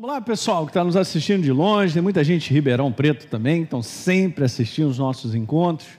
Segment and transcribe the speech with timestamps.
[0.00, 3.26] Vamos lá, pessoal, que está nos assistindo de longe, tem muita gente de Ribeirão Preto
[3.26, 5.90] também, estão sempre assistindo os nossos encontros.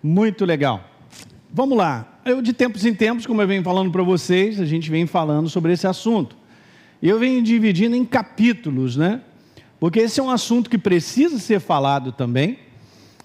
[0.00, 0.88] Muito legal.
[1.52, 2.20] Vamos lá.
[2.24, 5.48] Eu, de tempos em tempos, como eu venho falando para vocês, a gente vem falando
[5.48, 6.36] sobre esse assunto.
[7.02, 9.20] Eu venho dividindo em capítulos, né?
[9.80, 12.60] Porque esse é um assunto que precisa ser falado também,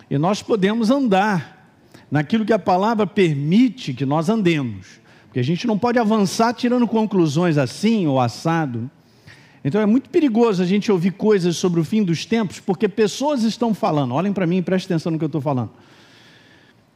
[0.09, 1.71] e nós podemos andar
[2.09, 4.87] naquilo que a palavra permite que nós andemos.
[5.25, 8.89] Porque a gente não pode avançar tirando conclusões assim ou assado.
[9.63, 13.43] Então é muito perigoso a gente ouvir coisas sobre o fim dos tempos, porque pessoas
[13.43, 14.13] estão falando.
[14.13, 15.71] Olhem para mim e prestem atenção no que eu estou falando.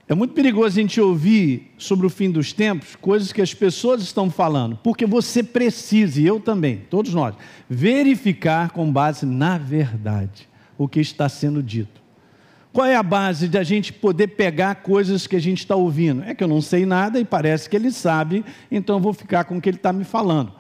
[0.08, 4.02] É muito perigoso a gente ouvir sobre o fim dos tempos coisas que as pessoas
[4.02, 7.36] estão falando, porque você precisa, e eu também, todos nós,
[7.70, 12.02] verificar com base na verdade o que está sendo dito.
[12.74, 16.24] Qual é a base de a gente poder pegar coisas que a gente está ouvindo?
[16.24, 19.46] É que eu não sei nada e parece que ele sabe, então eu vou ficar
[19.46, 20.52] com o que ele está me falando.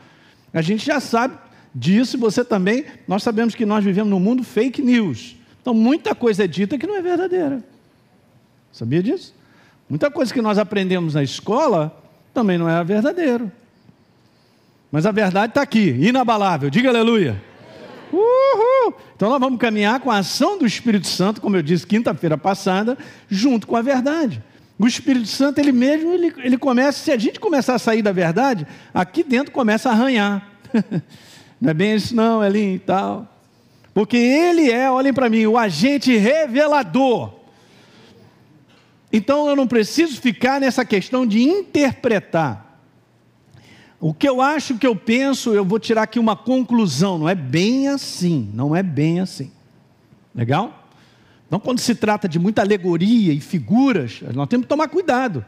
[0.53, 1.35] A gente já sabe
[1.73, 5.35] disso, você também, nós sabemos que nós vivemos num mundo fake news.
[5.61, 7.63] Então muita coisa é dita que não é verdadeira.
[8.71, 9.33] Sabia disso?
[9.89, 11.95] Muita coisa que nós aprendemos na escola
[12.33, 13.51] também não é verdadeiro.
[14.91, 16.69] Mas a verdade está aqui, inabalável.
[16.69, 17.41] Diga aleluia.
[18.11, 18.93] Uhul!
[19.15, 22.97] Então nós vamos caminhar com a ação do Espírito Santo, como eu disse quinta-feira passada,
[23.29, 24.43] junto com a verdade.
[24.77, 28.11] O Espírito Santo, ele mesmo, ele, ele começa, se a gente começar a sair da
[28.11, 30.47] verdade, aqui dentro começa a arranhar.
[31.63, 33.25] não é bem isso não, Elinho e tal.
[33.93, 37.35] Porque ele é, olhem para mim, o agente revelador.
[39.13, 42.81] Então eu não preciso ficar nessa questão de interpretar.
[43.97, 47.17] O que eu acho, o que eu penso, eu vou tirar aqui uma conclusão.
[47.17, 49.49] Não é bem assim, não é bem assim.
[50.35, 50.85] Legal?
[51.47, 55.45] Então, quando se trata de muita alegoria e figuras, nós temos que tomar cuidado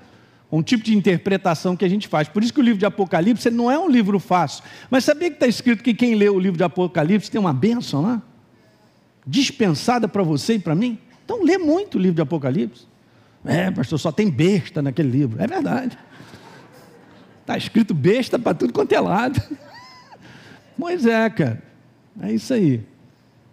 [0.49, 2.27] o tipo de interpretação que a gente faz.
[2.27, 4.63] Por isso que o livro de Apocalipse não é um livro fácil.
[4.89, 8.01] Mas sabia que está escrito que quem lê o livro de Apocalipse tem uma bênção
[8.01, 8.21] lá?
[9.25, 10.97] Dispensada para você e para mim?
[11.23, 12.85] Então, lê muito o livro de Apocalipse.
[13.43, 15.41] É, pastor, só tem besta naquele livro.
[15.41, 15.97] É verdade.
[17.41, 19.41] Está escrito besta para tudo quanto é lado.
[20.77, 21.63] Pois é, cara.
[22.22, 22.83] É isso aí.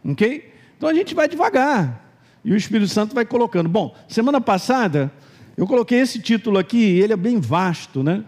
[0.05, 0.53] Ok?
[0.77, 2.05] Então a gente vai devagar.
[2.45, 3.69] E o Espírito Santo vai colocando.
[3.69, 5.13] Bom, semana passada
[5.57, 8.25] eu coloquei esse título aqui, ele é bem vasto, né?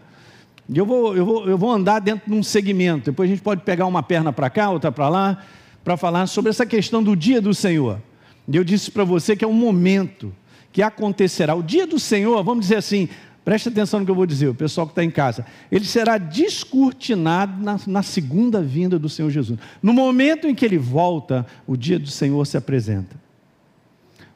[0.68, 3.10] E eu vou, eu vou, eu vou andar dentro de um segmento.
[3.10, 5.44] Depois a gente pode pegar uma perna para cá, outra para lá,
[5.82, 8.00] para falar sobre essa questão do dia do Senhor.
[8.48, 10.34] E eu disse para você que é um momento
[10.72, 11.54] que acontecerá.
[11.54, 13.08] O dia do Senhor, vamos dizer assim,
[13.44, 15.44] Preste atenção no que eu vou dizer, o pessoal que está em casa.
[15.70, 19.58] Ele será descortinado na, na, segunda vinda do Senhor Jesus.
[19.82, 23.23] No momento em que ele volta, o dia do Senhor se apresenta.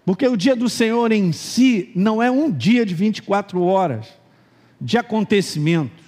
[0.09, 4.07] Porque o dia do Senhor em si não é um dia de 24 horas
[4.81, 6.03] de acontecimentos,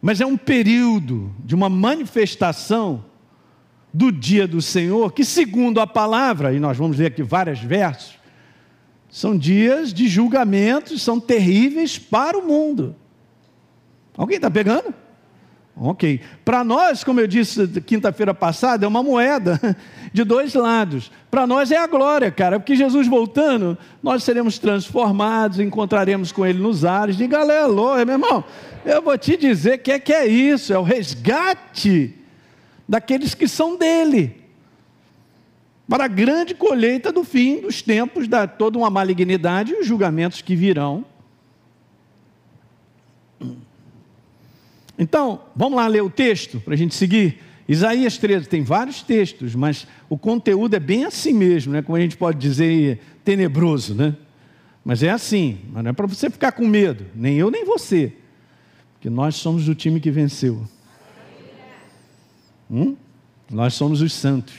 [0.00, 3.04] mas é um período de uma manifestação
[3.92, 8.14] do dia do Senhor, que, segundo a palavra, e nós vamos ler aqui vários versos,
[9.10, 12.96] são dias de julgamentos, são terríveis para o mundo.
[14.16, 14.94] Alguém está pegando?
[15.74, 16.20] Ok.
[16.44, 19.58] Para nós, como eu disse quinta-feira passada, é uma moeda
[20.12, 21.10] de dois lados.
[21.30, 26.58] Para nós é a glória, cara, porque Jesus voltando, nós seremos transformados, encontraremos com Ele
[26.58, 27.16] nos ares.
[27.16, 28.44] Diga aleluia, meu irmão.
[28.84, 32.14] Eu vou te dizer que é que é isso, é o resgate
[32.86, 34.42] daqueles que são dele
[35.88, 40.40] para a grande colheita do fim dos tempos, da toda uma malignidade e os julgamentos
[40.40, 41.04] que virão.
[45.02, 47.40] Então, vamos lá ler o texto para a gente seguir.
[47.68, 51.82] Isaías 13 tem vários textos, mas o conteúdo é bem assim mesmo, né?
[51.82, 54.16] como a gente pode dizer, tenebroso, né?
[54.84, 58.12] Mas é assim, mas não é para você ficar com medo, nem eu nem você,
[58.94, 60.62] porque nós somos o time que venceu.
[62.70, 62.96] Hum?
[63.50, 64.54] Nós somos os santos.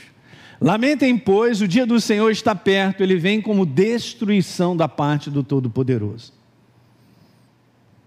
[0.60, 5.42] Lamentem, pois, o dia do Senhor está perto, ele vem como destruição da parte do
[5.42, 6.32] Todo-Poderoso.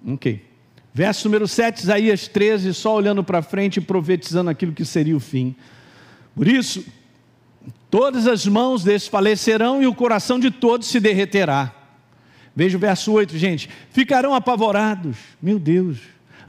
[0.05, 0.46] Ok.
[0.97, 5.19] Verso número 7, Isaías 13, só olhando para frente e profetizando aquilo que seria o
[5.19, 5.55] fim.
[6.35, 6.83] Por isso,
[7.87, 11.71] todas as mãos desfalecerão e o coração de todos se derreterá.
[12.55, 13.69] Veja o verso 8, gente.
[13.91, 15.99] Ficarão apavorados, meu Deus.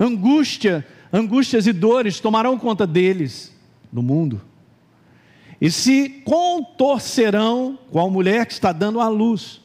[0.01, 3.55] Angústia, angústias e dores tomarão conta deles
[3.93, 4.41] no mundo
[5.61, 9.61] e se contorcerão com a mulher que está dando à luz.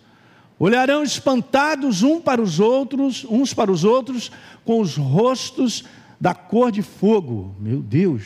[0.59, 4.31] Olharão espantados um para os outros, uns para os outros,
[4.65, 5.85] com os rostos
[6.19, 7.55] da cor de fogo.
[7.59, 8.23] Meu Deus,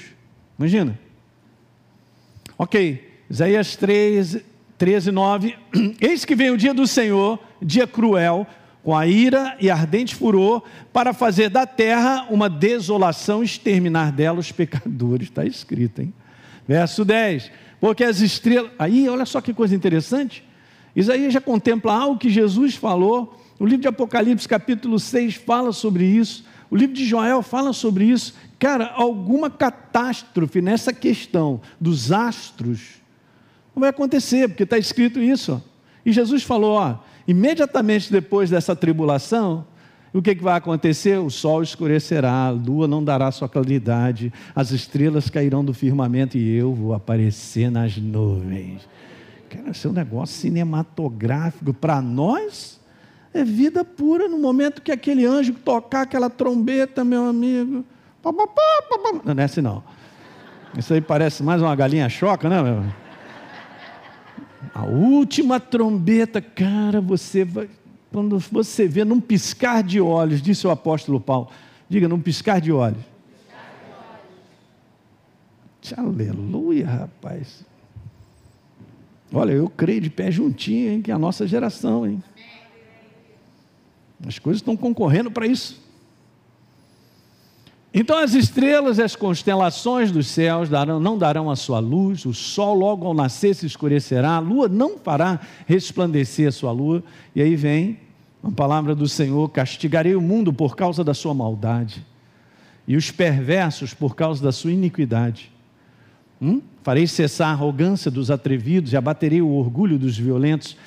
[0.57, 0.99] imagina.
[2.57, 4.43] Ok, Isaías 13,
[4.77, 5.55] 13 9.
[5.99, 8.47] Eis que vem o dia do Senhor, dia cruel,
[8.83, 10.63] com a ira e ardente furor,
[10.93, 15.27] para fazer da terra uma desolação, exterminar dela os pecadores.
[15.27, 16.13] Está escrito, hein?
[16.67, 17.51] Verso 10.
[17.79, 18.71] Porque as estrelas.
[18.79, 20.43] Aí, olha só que coisa interessante.
[20.95, 23.39] Isaías já contempla algo que Jesus falou.
[23.59, 26.45] O livro de Apocalipse, capítulo 6, fala sobre isso.
[26.69, 28.35] O livro de Joel fala sobre isso.
[28.59, 33.01] Cara, alguma catástrofe nessa questão dos astros
[33.79, 35.63] vai acontecer, porque está escrito isso.
[36.05, 39.65] E Jesus falou: ó, imediatamente depois dessa tribulação,
[40.13, 41.19] o que, que vai acontecer?
[41.19, 46.55] O sol escurecerá, a lua não dará sua claridade, as estrelas cairão do firmamento e
[46.55, 48.87] eu vou aparecer nas nuvens.
[49.49, 52.76] Quer ser um negócio cinematográfico para nós.
[53.33, 57.85] É vida pura no momento que aquele anjo tocar aquela trombeta, meu amigo.
[59.23, 59.83] Não é assim não.
[60.77, 62.61] Isso aí parece mais uma galinha choca, né?
[62.61, 62.83] Meu?
[64.73, 67.69] A última trombeta, cara, você vai.
[68.11, 71.49] Quando você vê num piscar de olhos, disse o apóstolo Paulo,
[71.89, 72.19] diga num.
[72.19, 73.03] Piscar de olhos.
[75.95, 77.65] Aleluia, rapaz.
[79.31, 82.23] Olha, eu creio de pé juntinho, hein, que é a nossa geração, hein?
[84.25, 85.87] As coisas estão concorrendo para isso.
[87.93, 92.33] Então as estrelas e as constelações dos céus darão, não darão a sua luz, o
[92.33, 97.03] sol logo ao nascer se escurecerá, a lua não fará resplandecer a sua lua.
[97.35, 97.99] E aí vem
[98.43, 102.05] a palavra do Senhor: castigarei o mundo por causa da sua maldade,
[102.87, 105.51] e os perversos por causa da sua iniquidade.
[106.41, 106.61] Hum?
[106.83, 110.77] Farei cessar a arrogância dos atrevidos e abaterei o orgulho dos violentos.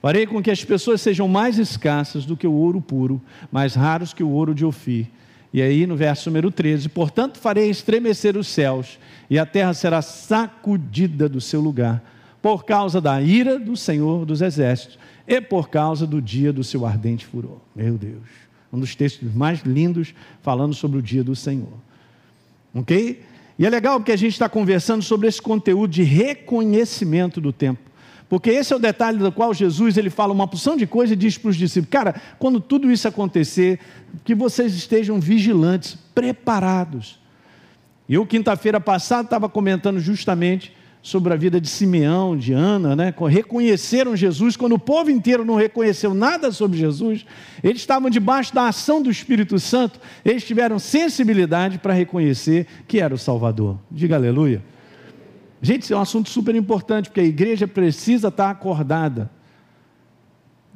[0.00, 4.12] Farei com que as pessoas sejam mais escassas do que o ouro puro, mais raros
[4.12, 5.06] que o ouro de Ofir.
[5.52, 8.98] E aí no verso número 13: Portanto, farei estremecer os céus,
[9.28, 12.02] e a terra será sacudida do seu lugar,
[12.40, 16.86] por causa da ira do Senhor dos Exércitos e por causa do dia do seu
[16.86, 17.58] ardente furor.
[17.74, 18.22] Meu Deus,
[18.72, 21.74] um dos textos mais lindos falando sobre o dia do Senhor.
[22.72, 23.22] Ok?
[23.58, 27.87] E é legal porque a gente está conversando sobre esse conteúdo de reconhecimento do tempo.
[28.28, 31.16] Porque esse é o detalhe do qual Jesus ele fala uma porção de coisa e
[31.16, 33.80] diz para os discípulos: cara, quando tudo isso acontecer,
[34.24, 37.18] que vocês estejam vigilantes, preparados.
[38.08, 40.72] E eu, quinta-feira passada, estava comentando justamente
[41.02, 43.14] sobre a vida de Simeão, de Ana, né?
[43.30, 47.24] reconheceram Jesus, quando o povo inteiro não reconheceu nada sobre Jesus,
[47.62, 53.14] eles estavam debaixo da ação do Espírito Santo, eles tiveram sensibilidade para reconhecer que era
[53.14, 53.78] o Salvador.
[53.90, 54.62] Diga aleluia.
[55.60, 59.30] Gente, isso é um assunto super importante, porque a igreja precisa estar acordada.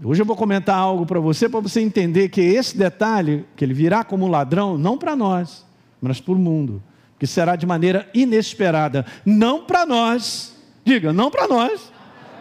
[0.03, 3.75] Hoje eu vou comentar algo para você, para você entender que esse detalhe, que ele
[3.75, 5.65] virá como ladrão, não para nós,
[6.01, 6.83] mas para o mundo,
[7.19, 11.93] que será de maneira inesperada, não para nós, diga, não para nós.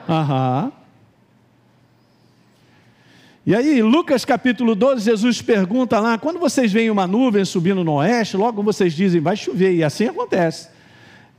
[0.10, 0.72] Aham.
[3.46, 7.94] E aí, Lucas capítulo 12, Jesus pergunta lá: quando vocês veem uma nuvem subindo no
[7.94, 10.70] oeste, logo vocês dizem, vai chover, e assim acontece.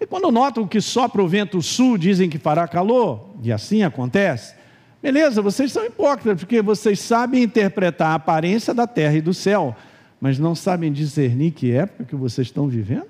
[0.02, 4.52] E quando notam que sopra o vento sul, dizem que fará calor, e assim acontece.
[5.00, 9.76] Beleza, vocês são hipócritas, porque vocês sabem interpretar a aparência da terra e do céu,
[10.20, 13.06] mas não sabem discernir que época que vocês estão vivendo?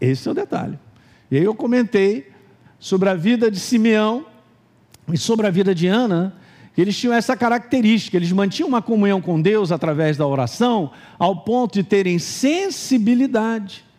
[0.00, 0.76] Esse é o detalhe.
[1.30, 2.32] E aí eu comentei
[2.76, 4.26] sobre a vida de Simeão
[5.12, 6.34] e sobre a vida de Ana,
[6.76, 10.90] eles tinham essa característica, eles mantinham uma comunhão com Deus através da oração,
[11.20, 13.91] ao ponto de terem sensibilidade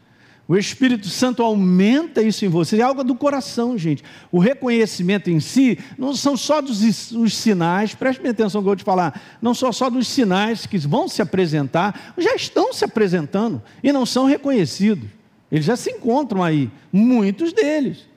[0.46, 4.04] o Espírito Santo aumenta isso em você, é algo do coração, gente.
[4.30, 8.72] O reconhecimento em si não são só dos os sinais, preste atenção no que eu
[8.72, 12.84] vou te falar, não são só dos sinais que vão se apresentar, já estão se
[12.84, 15.10] apresentando e não são reconhecidos.
[15.50, 18.10] Eles já se encontram aí, muitos deles.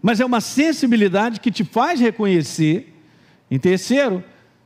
[0.00, 2.94] Mas é uma sensibilidade que te faz reconhecer.
[3.50, 4.22] Em terceiro,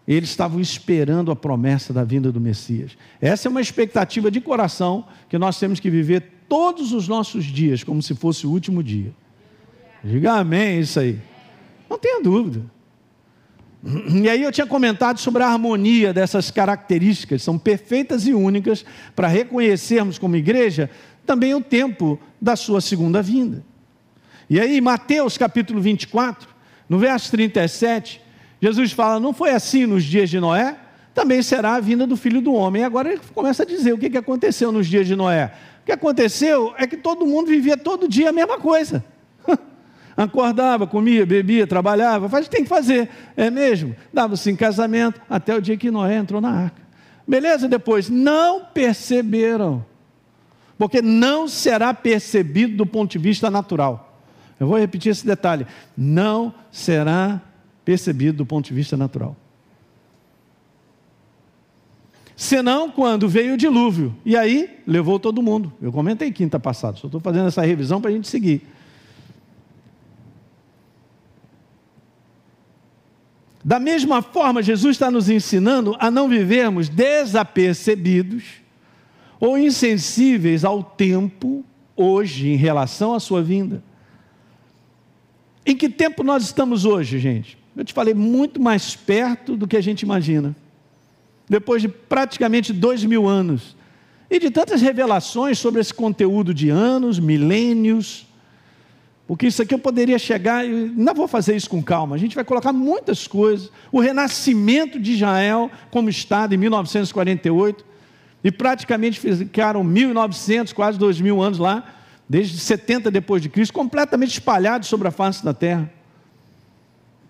[0.06, 2.98] eles estavam esperando a promessa da vinda do Messias.
[3.20, 7.84] Essa é uma expectativa de coração que nós temos que viver todos os nossos dias
[7.84, 9.14] como se fosse o último dia.
[10.02, 11.16] Diga amém, isso aí.
[11.88, 12.60] Não tenha dúvida.
[14.12, 19.28] E aí eu tinha comentado sobre a harmonia dessas características, são perfeitas e únicas para
[19.28, 20.90] reconhecermos como igreja
[21.24, 23.64] também o tempo da sua segunda vinda.
[24.48, 26.48] E aí, Mateus capítulo 24,
[26.88, 28.20] no verso 37,
[28.60, 30.76] Jesus fala: Não foi assim nos dias de Noé?
[31.14, 32.82] Também será a vinda do filho do homem.
[32.82, 35.52] E agora ele começa a dizer o que aconteceu nos dias de Noé.
[35.82, 39.04] O que aconteceu é que todo mundo vivia todo dia a mesma coisa.
[40.16, 43.96] Acordava, comia, bebia, trabalhava, faz o que tem que fazer, é mesmo.
[44.12, 46.82] Dava-se em casamento até o dia que Noé entrou na arca.
[47.26, 47.68] Beleza?
[47.68, 49.84] Depois, não perceberam,
[50.76, 54.18] porque não será percebido do ponto de vista natural.
[54.58, 57.40] Eu vou repetir esse detalhe: não será
[57.84, 59.36] percebido do ponto de vista natural.
[62.40, 64.16] Senão quando veio o dilúvio.
[64.24, 65.70] E aí levou todo mundo.
[65.78, 68.62] Eu comentei quinta passada, só estou fazendo essa revisão para a gente seguir.
[73.62, 78.42] Da mesma forma, Jesus está nos ensinando a não vivermos desapercebidos
[79.38, 81.62] ou insensíveis ao tempo
[81.94, 83.84] hoje em relação à sua vinda.
[85.66, 87.58] Em que tempo nós estamos hoje, gente?
[87.76, 90.56] Eu te falei muito mais perto do que a gente imagina.
[91.50, 93.76] Depois de praticamente dois mil anos
[94.30, 98.24] e de tantas revelações sobre esse conteúdo de anos, milênios,
[99.26, 102.36] porque isso aqui eu poderia chegar, e não vou fazer isso com calma, a gente
[102.36, 103.70] vai colocar muitas coisas.
[103.90, 107.84] O renascimento de Israel como Estado em 1948,
[108.44, 111.84] e praticamente ficaram 1.900, quase 2.000 anos lá,
[112.28, 115.92] desde 70 depois de Cristo, completamente espalhados sobre a face da terra.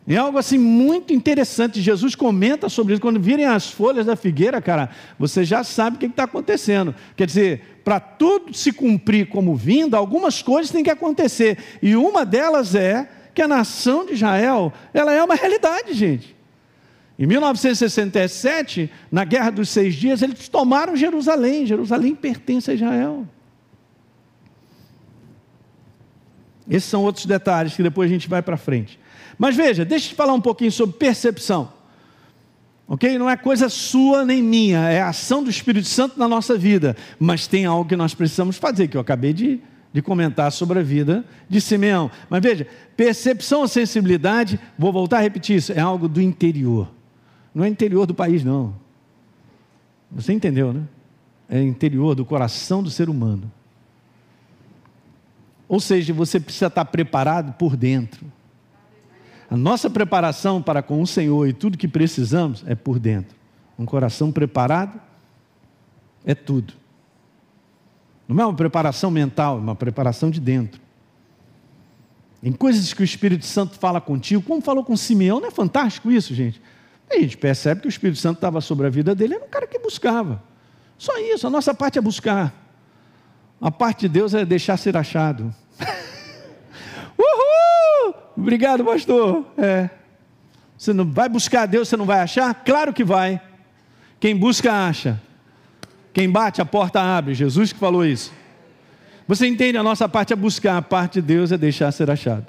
[0.08, 1.80] É algo assim muito interessante.
[1.80, 3.02] Jesus comenta sobre isso.
[3.02, 6.94] Quando virem as folhas da figueira, cara, você já sabe o que está acontecendo.
[7.14, 11.58] Quer dizer, para tudo se cumprir como vindo, algumas coisas têm que acontecer.
[11.82, 16.36] E uma delas é que a nação de Israel, ela é uma realidade, gente.
[17.18, 21.66] Em 1967, na Guerra dos Seis Dias, eles tomaram Jerusalém.
[21.66, 23.28] Jerusalém pertence a Israel.
[26.68, 28.98] Esses são outros detalhes que depois a gente vai para frente.
[29.40, 31.72] Mas veja, deixa eu te falar um pouquinho sobre percepção.
[32.86, 33.18] Ok?
[33.18, 36.94] Não é coisa sua nem minha, é a ação do Espírito Santo na nossa vida.
[37.18, 39.58] Mas tem algo que nós precisamos fazer, que eu acabei de,
[39.94, 42.10] de comentar sobre a vida de Simeão.
[42.28, 46.92] Mas veja, percepção ou sensibilidade, vou voltar a repetir isso, é algo do interior.
[47.54, 48.74] Não é interior do país, não.
[50.12, 50.82] Você entendeu, né?
[51.48, 53.50] É interior do coração do ser humano.
[55.66, 58.30] Ou seja, você precisa estar preparado por dentro.
[59.50, 63.36] A nossa preparação para com o Senhor e tudo que precisamos é por dentro.
[63.76, 65.00] Um coração preparado
[66.24, 66.74] é tudo.
[68.28, 70.80] Não é uma preparação mental, é uma preparação de dentro.
[72.42, 76.10] Em coisas que o Espírito Santo fala contigo, como falou com Simeão, não é fantástico
[76.10, 76.62] isso, gente?
[77.10, 79.66] a gente percebe que o Espírito Santo estava sobre a vida dele, era um cara
[79.66, 80.40] que buscava.
[80.96, 82.54] Só isso, a nossa parte é buscar.
[83.60, 85.52] A parte de Deus é deixar ser achado.
[88.40, 89.44] Obrigado, pastor.
[89.58, 89.90] É.
[90.76, 92.54] Você não vai buscar Deus, você não vai achar?
[92.54, 93.40] Claro que vai.
[94.18, 95.20] Quem busca, acha.
[96.12, 97.34] Quem bate, a porta abre.
[97.34, 98.32] Jesus que falou isso.
[99.28, 99.76] Você entende?
[99.76, 102.46] A nossa parte é buscar, a parte de Deus é deixar ser achado.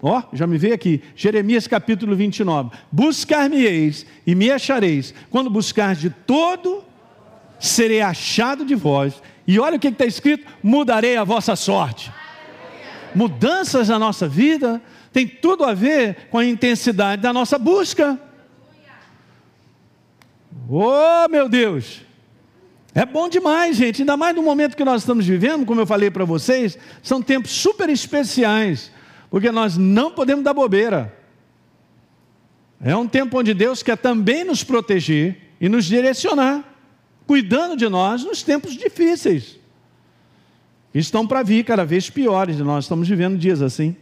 [0.00, 2.70] Ó, oh, já me veio aqui, Jeremias capítulo 29.
[2.92, 6.84] Buscar-me-eis e me achareis, quando buscar de todo,
[7.58, 9.20] serei achado de vós.
[9.46, 12.12] E olha o que está escrito: mudarei a vossa sorte.
[13.14, 14.80] Mudanças na nossa vida
[15.12, 18.18] tem tudo a ver com a intensidade da nossa busca.
[20.68, 22.02] Oh, meu Deus!
[22.94, 26.10] É bom demais, gente, ainda mais no momento que nós estamos vivendo, como eu falei
[26.10, 28.90] para vocês, são tempos super especiais,
[29.30, 31.14] porque nós não podemos dar bobeira.
[32.80, 36.64] É um tempo onde Deus quer também nos proteger e nos direcionar,
[37.26, 39.58] cuidando de nós nos tempos difíceis.
[40.94, 43.96] Estão para vir cada vez piores, nós estamos vivendo dias assim.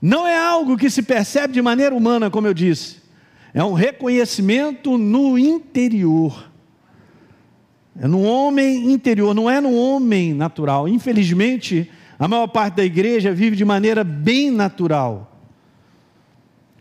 [0.00, 2.96] Não é algo que se percebe de maneira humana, como eu disse.
[3.52, 6.50] É um reconhecimento no interior.
[7.98, 10.88] É no homem interior, não é no homem natural.
[10.88, 15.26] Infelizmente, a maior parte da igreja vive de maneira bem natural.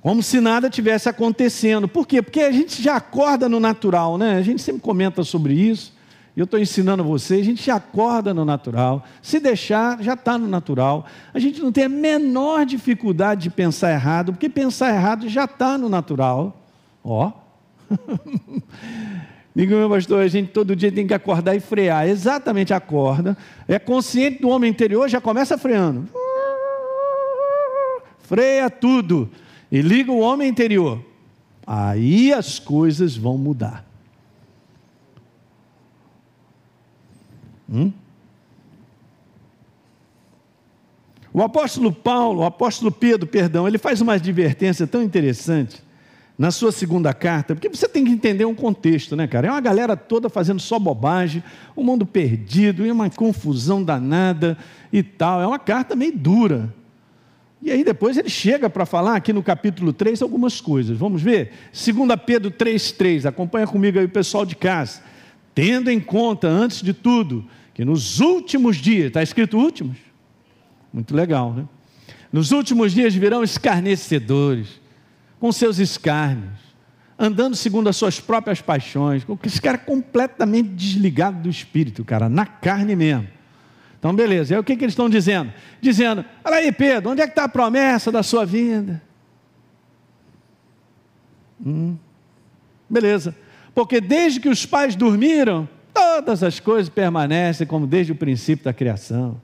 [0.01, 1.87] Como se nada tivesse acontecendo.
[1.87, 2.21] Por quê?
[2.21, 4.37] Porque a gente já acorda no natural, né?
[4.37, 5.98] A gente sempre comenta sobre isso
[6.41, 11.05] eu estou ensinando você, a gente acorda no natural, se deixar, já está no natural.
[11.33, 15.77] A gente não tem a menor dificuldade de pensar errado, porque pensar errado já está
[15.77, 16.65] no natural.
[17.03, 17.33] Ó.
[19.53, 22.07] Amigo meu pastor, a gente todo dia tem que acordar e frear.
[22.07, 23.35] Exatamente, acorda.
[23.67, 26.07] É consciente do homem interior, já começa freando.
[28.19, 29.29] Freia tudo.
[29.69, 31.03] E liga o homem interior.
[31.67, 33.88] Aí as coisas vão mudar.
[37.71, 37.91] Hum?
[41.31, 45.81] O apóstolo Paulo, o apóstolo Pedro, perdão, ele faz uma advertência tão interessante
[46.37, 49.47] na sua segunda carta, porque você tem que entender um contexto, né, cara?
[49.47, 51.43] É uma galera toda fazendo só bobagem,
[51.75, 54.57] um mundo perdido, e uma confusão danada
[54.91, 55.41] e tal.
[55.41, 56.73] É uma carta meio dura.
[57.61, 60.97] E aí depois ele chega para falar aqui no capítulo 3 algumas coisas.
[60.97, 61.51] Vamos ver?
[61.73, 63.25] 2 Pedro 3,3.
[63.25, 65.01] Acompanha comigo aí o pessoal de casa.
[65.53, 67.45] Tendo em conta, antes de tudo,
[67.79, 69.95] que nos últimos dias, está escrito últimos?
[70.91, 71.65] Muito legal, né?
[72.29, 74.81] Nos últimos dias virão escarnecedores,
[75.39, 76.59] com seus escárnios,
[77.17, 79.25] andando segundo as suas próprias paixões.
[79.45, 83.29] Esse cara é completamente desligado do espírito, cara, na carne mesmo.
[83.97, 84.55] Então, beleza.
[84.55, 85.53] Aí o que, que eles estão dizendo?
[85.79, 89.01] Dizendo: olha aí, Pedro, onde é que está a promessa da sua vinda?
[91.65, 91.95] Hum,
[92.89, 93.33] beleza.
[93.73, 95.65] Porque desde que os pais dormiram,
[95.99, 99.41] todas as coisas permanecem como desde o princípio da criação.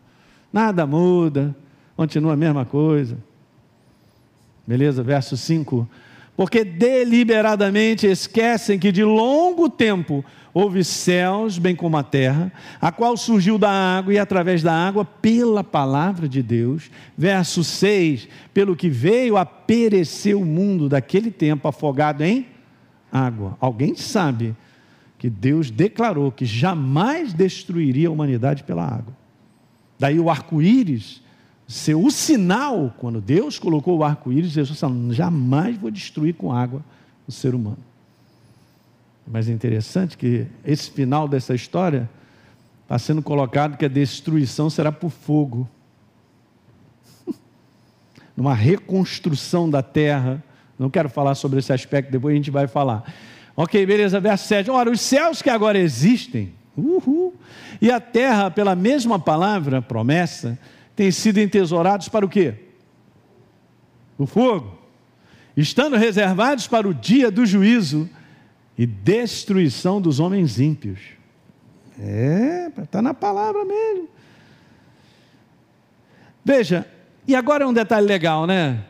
[0.54, 1.54] Nada muda,
[1.98, 3.18] continua a mesma coisa.
[4.66, 5.04] Beleza?
[5.04, 5.88] Verso 5.
[6.38, 13.18] Porque deliberadamente esquecem que de longo tempo houve céus, bem como a terra, a qual
[13.18, 16.90] surgiu da água e através da água pela palavra de Deus.
[17.18, 22.48] Verso 6: pelo que veio a perecer o mundo daquele tempo afogado em
[23.12, 23.58] água.
[23.60, 24.56] Alguém sabe
[25.26, 29.12] que Deus declarou que jamais destruiria a humanidade pela água.
[29.98, 31.20] Daí o arco-íris
[31.68, 36.86] ser o sinal, quando Deus colocou o arco-íris, Jesus falou: jamais vou destruir com água
[37.28, 37.80] o ser humano.
[39.26, 42.08] Mas é interessante que esse final dessa história
[42.84, 45.68] está sendo colocado que a destruição será por fogo.
[48.38, 50.44] Numa reconstrução da terra.
[50.78, 53.12] Não quero falar sobre esse aspecto, depois a gente vai falar.
[53.56, 54.70] Ok, beleza, verso 7.
[54.70, 57.34] Ora, os céus que agora existem, uhul,
[57.82, 60.60] e a terra, pela mesma palavra, promessa,
[60.96, 62.56] têm sido entesourados para o quê?
[64.18, 64.78] O fogo.
[65.56, 68.10] Estando reservados para o dia do juízo
[68.78, 71.00] e destruição dos homens ímpios.
[71.98, 74.10] É, está na palavra mesmo.
[76.44, 76.86] Veja,
[77.26, 78.84] e agora é um detalhe legal, né?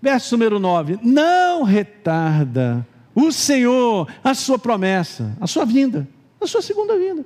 [0.00, 6.08] Verso número 9: Não retarda o Senhor a sua promessa, a sua vinda,
[6.40, 7.24] a sua segunda vinda,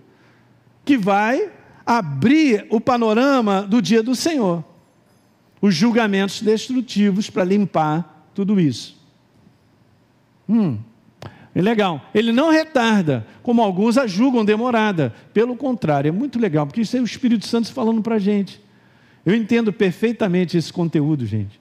[0.85, 1.51] que vai
[1.85, 4.65] abrir o panorama do dia do Senhor,
[5.61, 8.99] os julgamentos destrutivos para limpar tudo isso.
[10.49, 10.79] Hum,
[11.55, 12.11] é legal.
[12.15, 15.15] Ele não retarda, como alguns a julgam demorada.
[15.33, 18.61] Pelo contrário, é muito legal, porque isso é o Espírito Santo falando para a gente.
[19.25, 21.61] Eu entendo perfeitamente esse conteúdo, gente.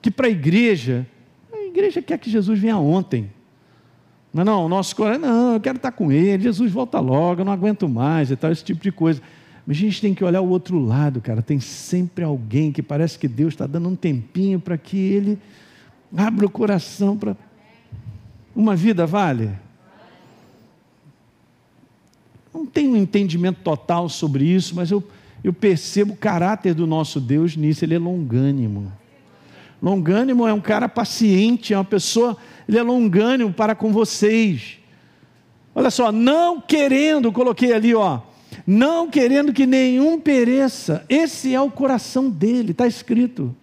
[0.00, 1.06] Que para a igreja,
[1.52, 3.30] a igreja quer que Jesus venha ontem.
[4.38, 7.44] Mas não, o nosso coração, não, eu quero estar com ele, Jesus volta logo, eu
[7.44, 9.20] não aguento mais e tal, esse tipo de coisa.
[9.66, 11.42] Mas a gente tem que olhar o outro lado, cara.
[11.42, 15.40] Tem sempre alguém que parece que Deus está dando um tempinho para que ele
[16.16, 17.36] abra o coração para.
[18.54, 19.50] Uma vida vale?
[22.54, 25.02] Não tenho um entendimento total sobre isso, mas eu,
[25.42, 27.84] eu percebo o caráter do nosso Deus nisso.
[27.84, 28.92] Ele é longânimo.
[29.80, 32.36] Longânimo é um cara paciente, é uma pessoa,
[32.68, 34.78] ele é longânimo para com vocês.
[35.74, 38.20] Olha só, não querendo, coloquei ali, ó,
[38.66, 41.04] não querendo que nenhum pereça.
[41.08, 43.54] Esse é o coração dele, está escrito.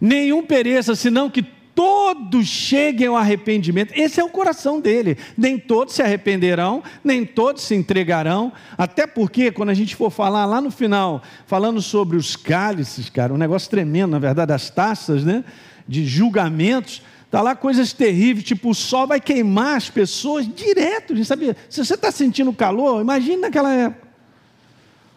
[0.00, 1.44] Nenhum pereça, senão que
[1.82, 3.92] todos cheguem ao arrependimento.
[3.96, 5.18] Esse é o coração dele.
[5.36, 8.52] Nem todos se arrependerão, nem todos se entregarão.
[8.78, 13.34] Até porque, quando a gente for falar lá no final, falando sobre os cálices, cara,
[13.34, 15.42] um negócio tremendo, na verdade, as taças, né?
[15.88, 17.02] De julgamentos.
[17.24, 21.56] Está lá coisas terríveis, tipo o sol vai queimar as pessoas direto, sabia?
[21.68, 24.06] Se você está sentindo calor, imagine naquela época.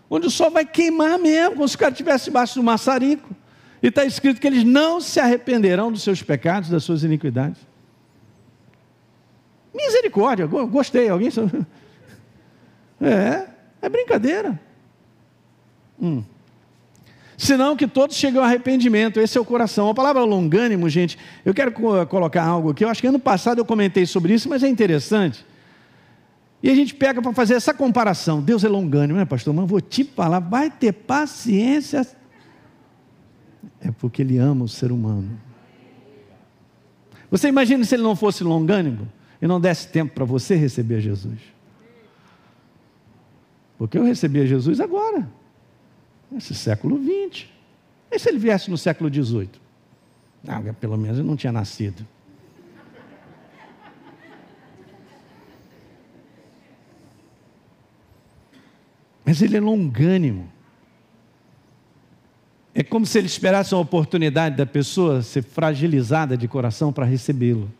[0.09, 3.35] Onde o sol vai queimar mesmo, como se o cara estivesse debaixo do maçarico.
[3.81, 7.59] E está escrito que eles não se arrependerão dos seus pecados, das suas iniquidades.
[9.73, 11.09] Misericórdia, gostei.
[11.09, 11.29] Alguém.
[13.01, 13.49] É,
[13.81, 14.57] é brincadeira.
[16.01, 16.23] Hum
[17.37, 19.19] senão que todos cheguem ao arrependimento.
[19.19, 19.89] Esse é o coração.
[19.89, 22.83] A palavra longânimo, gente, eu quero colocar algo aqui.
[22.83, 25.45] Eu acho que ano passado eu comentei sobre isso, mas é interessante.
[26.63, 28.41] E a gente pega para fazer essa comparação.
[28.41, 29.53] Deus é longânimo, né, pastor?
[29.53, 32.07] Mas vou te falar, vai ter paciência.
[33.85, 35.39] É porque ele ama o ser humano.
[37.29, 39.07] Você imagina se ele não fosse longânimo
[39.39, 41.39] e não desse tempo para você receber Jesus?
[43.77, 45.29] Porque eu recebi Jesus agora.
[46.35, 47.45] Esse século XX.
[48.11, 49.49] E se ele viesse no século XVIII?
[50.47, 52.05] Ah, pelo menos ele não tinha nascido.
[59.23, 60.54] Mas ele é longânimo.
[62.77, 67.71] É como se ele esperasse uma oportunidade da pessoa ser fragilizada de coração para recebê-lo.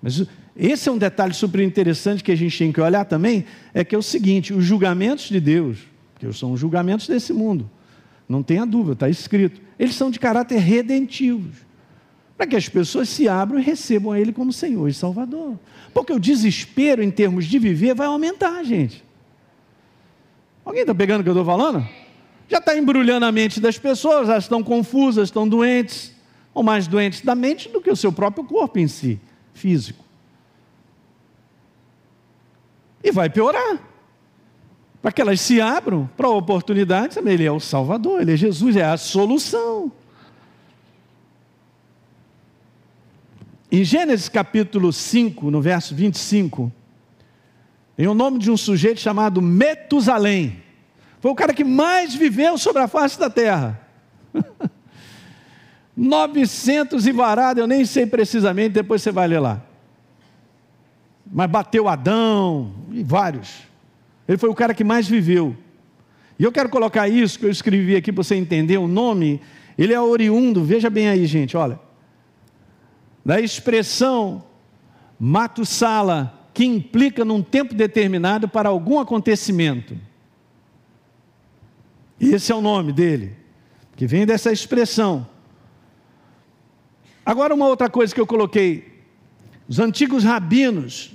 [0.00, 0.24] Mas
[0.56, 3.96] esse é um detalhe super interessante que a gente tem que olhar também, é que
[3.96, 5.78] é o seguinte, os julgamentos de Deus,
[6.20, 7.68] que são os julgamentos desse mundo.
[8.28, 9.60] Não tenha dúvida, está escrito.
[9.76, 11.56] Eles são de caráter redentivos.
[12.36, 15.58] Para que as pessoas se abram e recebam a Ele como Senhor e Salvador.
[15.92, 19.04] Porque o desespero em termos de viver vai aumentar, gente.
[20.64, 21.86] Alguém está pegando o que eu estou falando?
[22.48, 26.12] Já está embrulhando a mente das pessoas, elas estão confusas, estão doentes,
[26.54, 29.20] ou mais doentes da mente do que o seu próprio corpo em si,
[29.54, 30.04] físico.
[33.02, 33.80] E vai piorar.
[35.00, 38.84] Para que elas se abram para oportunidades, ele é o Salvador, ele é Jesus, é
[38.84, 39.90] a solução.
[43.70, 46.70] Em Gênesis capítulo 5, no verso 25,
[47.96, 50.62] tem o nome de um sujeito chamado Metusalém.
[51.22, 53.80] Foi o cara que mais viveu sobre a face da terra.
[55.96, 59.62] 900 e varado, eu nem sei precisamente, depois você vai ler lá.
[61.32, 63.60] Mas bateu Adão e vários.
[64.26, 65.56] Ele foi o cara que mais viveu.
[66.40, 69.40] E eu quero colocar isso que eu escrevi aqui para você entender o nome.
[69.78, 71.78] Ele é oriundo, veja bem aí, gente, olha.
[73.24, 74.42] Da expressão
[75.20, 79.96] Matusala, que implica num tempo determinado para algum acontecimento.
[82.22, 83.34] Esse é o nome dele,
[83.96, 85.26] que vem dessa expressão.
[87.26, 89.02] Agora, uma outra coisa que eu coloquei:
[89.68, 91.12] os antigos rabinos,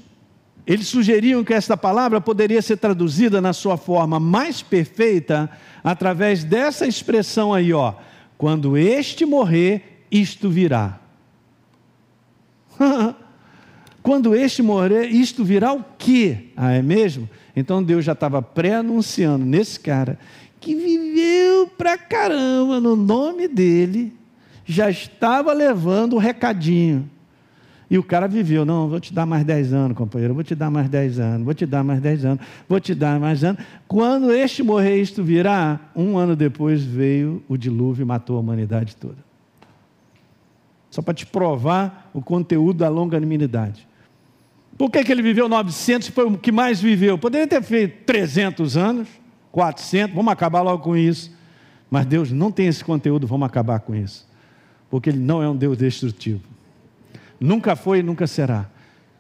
[0.66, 5.50] eles sugeriam que esta palavra poderia ser traduzida na sua forma mais perfeita
[5.82, 7.96] através dessa expressão aí, ó.
[8.38, 11.00] Quando este morrer, isto virá.
[14.04, 16.50] Quando este morrer, isto virá o quê?
[16.56, 17.30] Ah, é mesmo?
[17.56, 20.20] Então Deus já estava pré-anunciando nesse cara
[20.68, 24.14] que viveu pra caramba no nome dele,
[24.66, 27.10] já estava levando o recadinho.
[27.90, 30.70] E o cara viveu, não, vou te dar mais 10 anos, companheiro, vou te dar
[30.70, 33.64] mais 10 anos, vou te dar mais 10 anos, vou te dar mais anos.
[33.88, 38.94] Quando este morrer, isto virá, um ano depois veio o dilúvio e matou a humanidade
[38.98, 39.26] toda.
[40.92, 43.88] Só para te provar o conteúdo da longanimidade.
[44.78, 47.18] Por que, que ele viveu 900 foi o que mais viveu?
[47.18, 49.08] Poderia ter feito 300 anos,
[49.58, 51.32] 400, vamos acabar logo com isso.
[51.90, 54.28] Mas Deus não tem esse conteúdo, vamos acabar com isso
[54.90, 56.42] porque Ele não é um Deus destrutivo.
[57.40, 58.70] Nunca foi e nunca será.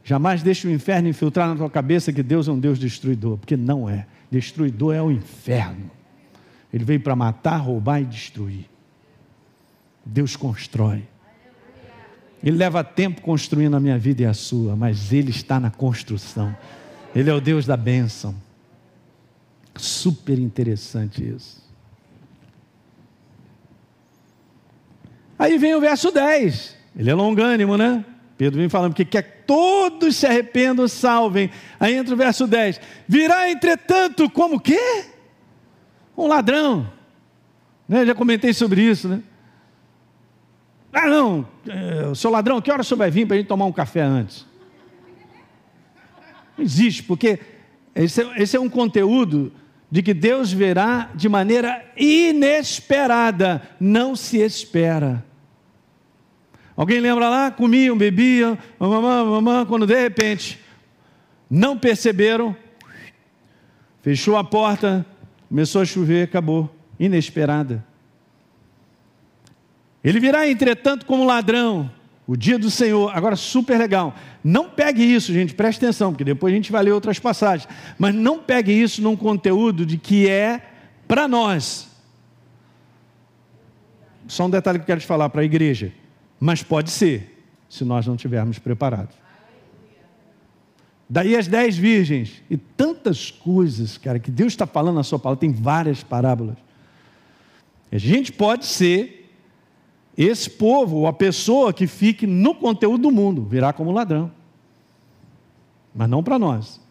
[0.04, 3.58] Jamais deixe o inferno infiltrar na tua cabeça que Deus é um Deus destruidor, porque
[3.58, 4.08] não é.
[4.32, 5.91] Destruidor é o inferno.
[6.73, 8.65] Ele veio para matar, roubar e destruir.
[10.06, 11.04] Deus constrói.
[12.41, 16.56] Ele leva tempo construindo a minha vida e a sua, mas Ele está na construção.
[17.13, 18.34] Ele é o Deus da bênção.
[19.78, 21.66] Super interessante isso.
[25.38, 26.76] Aí vem o verso 10.
[26.98, 28.04] Ele é longânimo, né?
[28.38, 31.50] Pedro vem falando que quer que todos se arrependam, salvem.
[31.80, 32.80] Aí entra o verso 10.
[33.08, 35.06] Virá, entretanto, como quê?
[36.16, 36.92] Um ladrão.
[37.88, 38.06] Né?
[38.06, 39.22] Já comentei sobre isso, né?
[40.92, 43.72] Ah, não, é, seu ladrão, que hora você vai vir para a gente tomar um
[43.72, 44.46] café antes?
[46.58, 47.40] Não existe, porque
[47.94, 49.52] esse é, esse é um conteúdo
[49.89, 55.23] de que Deus verá de maneira inesperada, não se espera.
[56.76, 57.50] Alguém lembra lá?
[57.50, 60.60] Comiam, bebiam, mamã, mamã, quando de repente
[61.50, 62.56] não perceberam,
[64.02, 65.06] fechou a porta,
[65.47, 66.73] começou a chover, acabou.
[67.00, 67.86] Inesperada.
[70.04, 71.91] Ele virá, entretanto, como ladrão,
[72.28, 73.10] o dia do Senhor.
[73.16, 74.13] Agora, super legal.
[74.44, 77.68] Não pegue isso, gente, preste atenção, porque depois a gente vai ler outras passagens.
[77.98, 80.62] Mas não pegue isso num conteúdo de que é
[81.08, 81.88] para nós.
[84.28, 85.94] Só um detalhe que eu quero te falar para a igreja.
[86.38, 89.16] Mas pode ser, se nós não estivermos preparados.
[91.10, 95.40] Daí as dez virgens e tantas coisas, cara, que Deus está falando na sua palavra,
[95.40, 96.58] tem várias parábolas.
[97.90, 99.27] A gente pode ser
[100.17, 104.32] esse povo, a pessoa que fique no conteúdo do mundo, virá como ladrão.
[105.93, 106.82] Mas não para nós.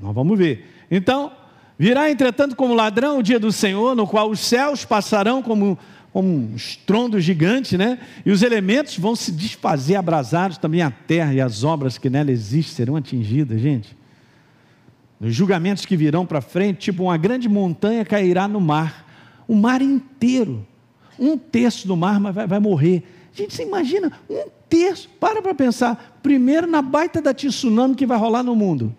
[0.00, 0.70] Nós vamos ver.
[0.90, 1.32] Então,
[1.78, 5.78] virá entretanto como ladrão o dia do Senhor, no qual os céus passarão como
[6.16, 7.98] como um estrondo gigante, né?
[8.24, 12.30] E os elementos vão se desfazer, abrasados, também a terra e as obras que nela
[12.30, 13.94] existem serão atingidas, gente.
[15.20, 19.06] Nos julgamentos que virão para frente, tipo uma grande montanha cairá no mar,
[19.46, 20.66] o mar inteiro,
[21.18, 23.02] um terço do mar vai, vai morrer.
[23.32, 28.18] Gente, você imagina, um terço, para para pensar, primeiro na baita da tsunami que vai
[28.18, 28.94] rolar no mundo.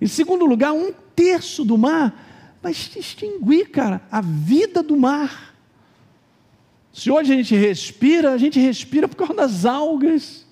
[0.00, 5.54] Em segundo lugar, um terço do mar vai extinguir, cara, a vida do mar.
[6.92, 10.46] Se hoje a gente respira, a gente respira por causa das algas.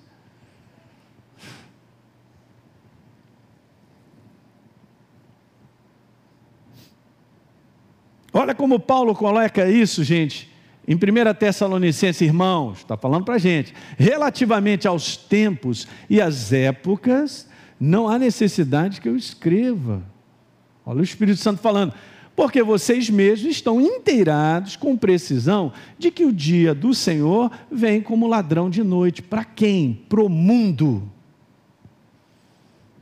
[8.33, 10.49] Olha como Paulo coloca isso, gente,
[10.87, 17.47] em 1 Tessalonicenses, irmãos, está falando para a gente, relativamente aos tempos e às épocas,
[17.79, 20.03] não há necessidade que eu escreva.
[20.85, 21.93] Olha o Espírito Santo falando.
[22.35, 28.27] Porque vocês mesmos estão inteirados com precisão de que o dia do Senhor vem como
[28.27, 29.21] ladrão de noite.
[29.21, 30.05] Para quem?
[30.07, 31.03] Para o mundo.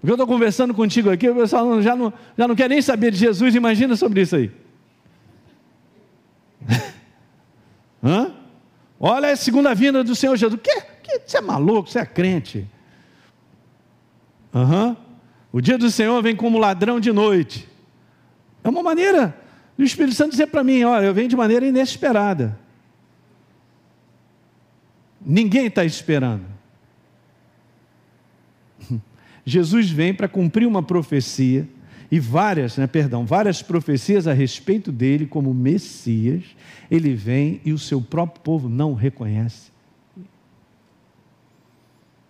[0.01, 3.11] Porque eu estou conversando contigo aqui, o pessoal já não, já não quer nem saber
[3.11, 4.51] de Jesus, imagina sobre isso aí.
[8.03, 8.33] Hã?
[8.99, 10.59] Olha a segunda vinda do Senhor Jesus.
[10.61, 12.67] Que, que, você é maluco, você é crente.
[14.53, 14.95] Uhum.
[15.51, 17.67] O dia do Senhor vem como ladrão de noite.
[18.63, 19.37] É uma maneira
[19.77, 22.57] do Espírito Santo dizer para mim: olha, eu venho de maneira inesperada.
[25.21, 26.45] Ninguém está esperando.
[29.45, 31.67] Jesus vem para cumprir uma profecia
[32.09, 36.43] e várias, né, perdão, várias profecias a respeito dele como Messias.
[36.89, 39.71] Ele vem e o seu próprio povo não reconhece.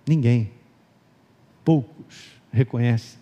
[0.08, 0.52] Ninguém.
[1.64, 3.20] Poucos reconhecem.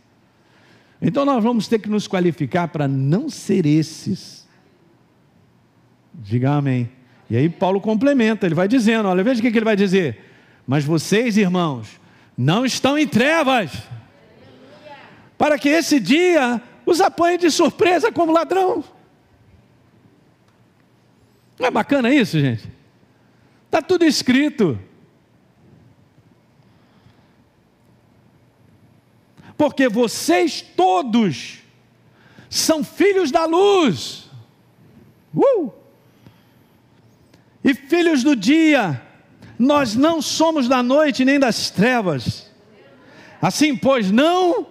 [1.02, 4.48] Então nós vamos ter que nos qualificar para não ser esses.
[6.14, 6.90] Diga amém.
[7.30, 10.20] E aí Paulo complementa, ele vai dizendo, olha, veja o que ele vai dizer.
[10.66, 12.00] Mas vocês, irmãos,
[12.38, 13.72] não estão em trevas,
[15.38, 18.84] para que esse dia os apanhe de surpresa como ladrão.
[21.60, 22.70] Não é bacana isso, gente?
[23.68, 24.80] Está tudo escrito.
[29.58, 31.60] porque vocês todos
[32.50, 34.30] são filhos da luz.
[35.34, 35.72] Uh!
[37.64, 39.02] E filhos do dia,
[39.58, 42.52] nós não somos da noite nem das trevas.
[43.42, 44.68] Assim, pois, não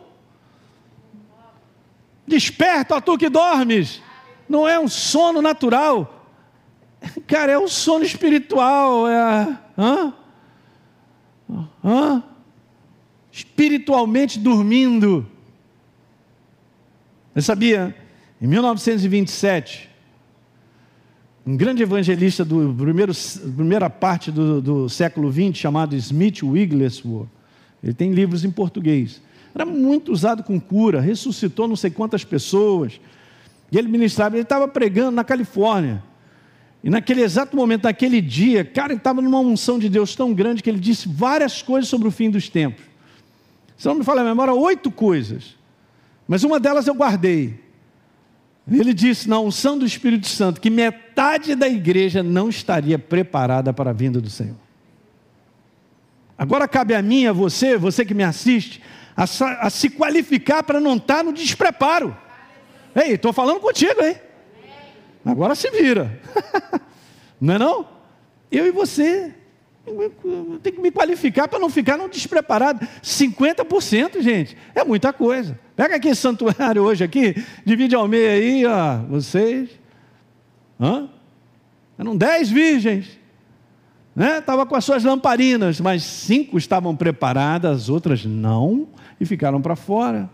[2.26, 4.02] desperta, ó tu que dormes.
[4.48, 6.28] Não é um sono natural,
[7.26, 9.08] cara, é um sono espiritual.
[9.08, 10.14] É, hã?
[11.84, 12.22] Hã?
[13.34, 15.26] espiritualmente dormindo.
[17.34, 17.92] Você sabia?
[18.40, 19.90] Em 1927,
[21.44, 23.12] um grande evangelista do primeiro,
[23.56, 27.28] primeira parte do, do século XX, chamado Smith Wigglesworth,
[27.82, 29.20] ele tem livros em português.
[29.54, 33.00] Era muito usado com cura, ressuscitou não sei quantas pessoas.
[33.70, 36.02] E ele ministrava, ele estava pregando na Califórnia.
[36.82, 40.62] E naquele exato momento, naquele dia, cara, ele estava numa unção de Deus tão grande
[40.62, 42.84] que ele disse várias coisas sobre o fim dos tempos.
[43.76, 45.56] Se não me fala a memória, oito coisas.
[46.26, 47.62] Mas uma delas eu guardei.
[48.70, 53.90] Ele disse na unção do Espírito Santo que metade da igreja não estaria preparada para
[53.90, 54.56] a vinda do Senhor.
[56.36, 58.82] Agora cabe a mim, a você, você que me assiste,
[59.16, 59.24] a,
[59.66, 62.16] a se qualificar para não estar no despreparo.
[62.94, 64.16] Ei, estou falando contigo, hein?
[65.24, 66.20] Agora se vira.
[67.40, 67.88] não é não?
[68.50, 69.34] Eu e você
[70.62, 72.86] tenho que me qualificar para não ficar no despreparado.
[73.02, 75.58] 50%, gente, é muita coisa.
[75.76, 79.68] Pega aqui esse santuário hoje aqui, divide ao meio aí, ó, vocês.
[80.80, 81.08] Hã?
[81.98, 83.18] Eram dez virgens.
[84.14, 84.38] Né?
[84.38, 88.88] Estava com as suas lamparinas, mas cinco estavam preparadas, as outras não,
[89.20, 90.30] e ficaram para fora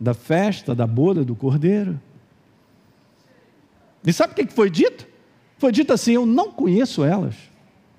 [0.00, 2.00] da festa, da boda do cordeiro.
[4.04, 5.06] E sabe o que foi dito?
[5.58, 7.36] Foi dito assim: Eu não conheço elas.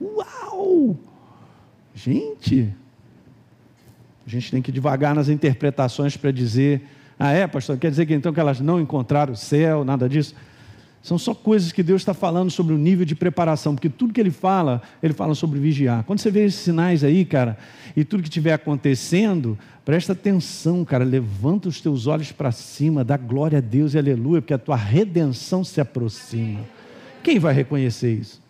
[0.01, 0.97] Uau!
[1.95, 2.73] Gente,
[4.25, 6.81] a gente tem que devagar nas interpretações para dizer,
[7.19, 10.33] ah é, pastor, quer dizer que então que elas não encontraram o céu, nada disso.
[11.03, 14.21] São só coisas que Deus está falando sobre o nível de preparação, porque tudo que
[14.21, 16.05] Ele fala, Ele fala sobre vigiar.
[16.05, 17.57] Quando você vê esses sinais aí, cara,
[17.93, 23.17] e tudo que estiver acontecendo, presta atenção, cara, levanta os teus olhos para cima, dá
[23.17, 26.61] glória a Deus e aleluia, porque a tua redenção se aproxima.
[27.21, 28.41] Quem vai reconhecer isso?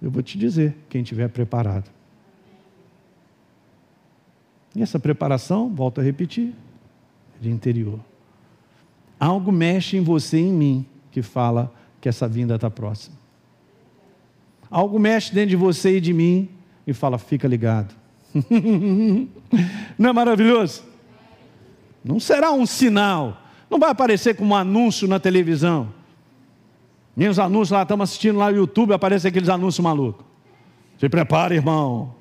[0.00, 1.90] Eu vou te dizer, quem estiver preparado.
[4.76, 6.54] E essa preparação, volto a repetir,
[7.36, 7.98] é de interior.
[9.18, 13.16] Algo mexe em você e em mim que fala que essa vinda está próxima.
[14.70, 16.50] Algo mexe dentro de você e de mim
[16.86, 17.94] e fala: fica ligado.
[19.96, 20.84] Não é maravilhoso?
[22.04, 25.88] Não será um sinal, não vai aparecer como um anúncio na televisão.
[27.16, 30.24] Nem os anúncios lá, estamos assistindo lá no YouTube, aparecem aqueles anúncios malucos.
[30.98, 32.14] Se prepare, irmão.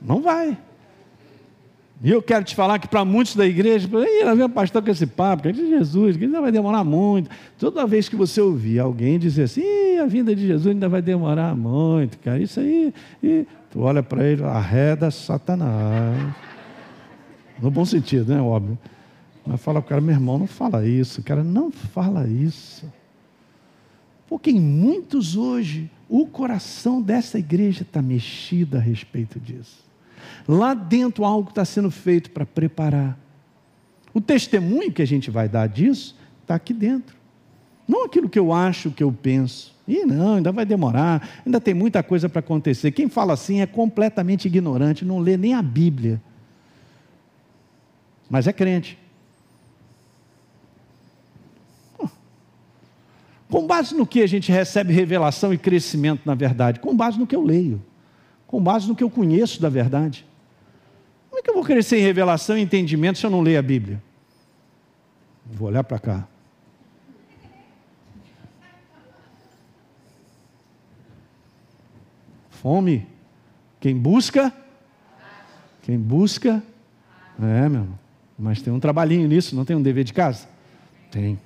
[0.00, 0.56] Não vai.
[2.02, 3.86] E eu quero te falar que para muitos da igreja,
[4.22, 6.82] ela vem o pastor com esse papo, que é de Jesus, que ainda vai demorar
[6.82, 7.28] muito.
[7.58, 11.54] Toda vez que você ouvir alguém dizer assim, a vinda de Jesus ainda vai demorar
[11.54, 16.34] muito, cara, isso aí, e tu olha para ele, arreda Satanás.
[17.60, 18.40] No bom sentido, né?
[18.40, 18.78] Óbvio.
[19.46, 22.90] Mas fala para o cara, meu irmão, não fala isso, cara, não fala isso.
[24.26, 29.89] Porque em muitos hoje, o coração dessa igreja está mexido a respeito disso.
[30.48, 33.18] Lá dentro algo está sendo feito para preparar.
[34.12, 37.16] O testemunho que a gente vai dar disso está aqui dentro.
[37.86, 39.74] Não aquilo que eu acho, que eu penso.
[39.86, 42.92] E não, ainda vai demorar, ainda tem muita coisa para acontecer.
[42.92, 46.22] Quem fala assim é completamente ignorante, não lê nem a Bíblia.
[48.28, 48.96] Mas é crente.
[53.50, 56.78] Com base no que a gente recebe revelação e crescimento na verdade?
[56.78, 57.82] Com base no que eu leio,
[58.46, 60.24] com base no que eu conheço da verdade.
[61.40, 64.02] É que eu vou crescer em revelação e entendimento se eu não leio a Bíblia?
[65.46, 66.28] Vou olhar para cá.
[72.50, 73.06] Fome.
[73.80, 74.52] Quem busca,
[75.80, 76.62] quem busca,
[77.38, 77.98] é, meu irmão.
[78.38, 80.46] Mas tem um trabalhinho nisso, não tem um dever de casa?
[81.10, 81.40] Tem.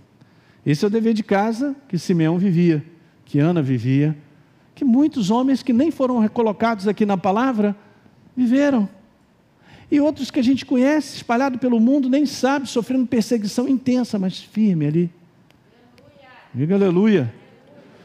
[0.67, 2.85] Esse é o dever de casa que Simeão vivia,
[3.25, 4.17] que Ana vivia,
[4.75, 7.77] que muitos homens que nem foram recolocados aqui na palavra
[8.37, 8.89] viveram.
[9.91, 14.39] E outros que a gente conhece, espalhado pelo mundo, nem sabe, sofrendo perseguição intensa, mas
[14.39, 15.11] firme ali.
[16.55, 17.33] Diga aleluia.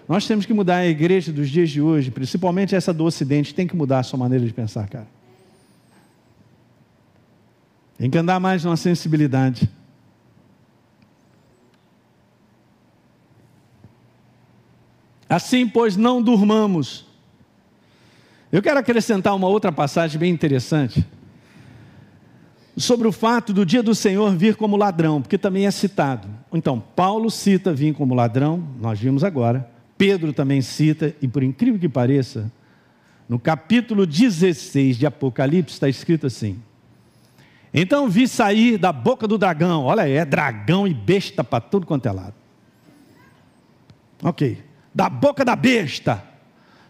[0.08, 3.68] Nós temos que mudar a igreja dos dias de hoje, principalmente essa do Ocidente, tem
[3.68, 5.08] que mudar a sua maneira de pensar, cara.
[7.98, 9.70] Tem que andar mais numa sensibilidade.
[15.30, 17.06] Assim, pois, não durmamos.
[18.52, 21.06] Eu quero acrescentar uma outra passagem bem interessante
[22.80, 26.28] sobre o fato do dia do Senhor vir como ladrão, porque também é citado.
[26.52, 29.70] Então, Paulo cita vir como ladrão, nós vimos agora.
[29.98, 32.52] Pedro também cita, e por incrível que pareça,
[33.28, 36.60] no capítulo 16 de Apocalipse está escrito assim:
[37.74, 41.86] Então vi sair da boca do dragão, olha aí, é dragão e besta para tudo
[41.86, 42.34] quanto é lado.
[44.24, 46.24] Ok da boca da besta,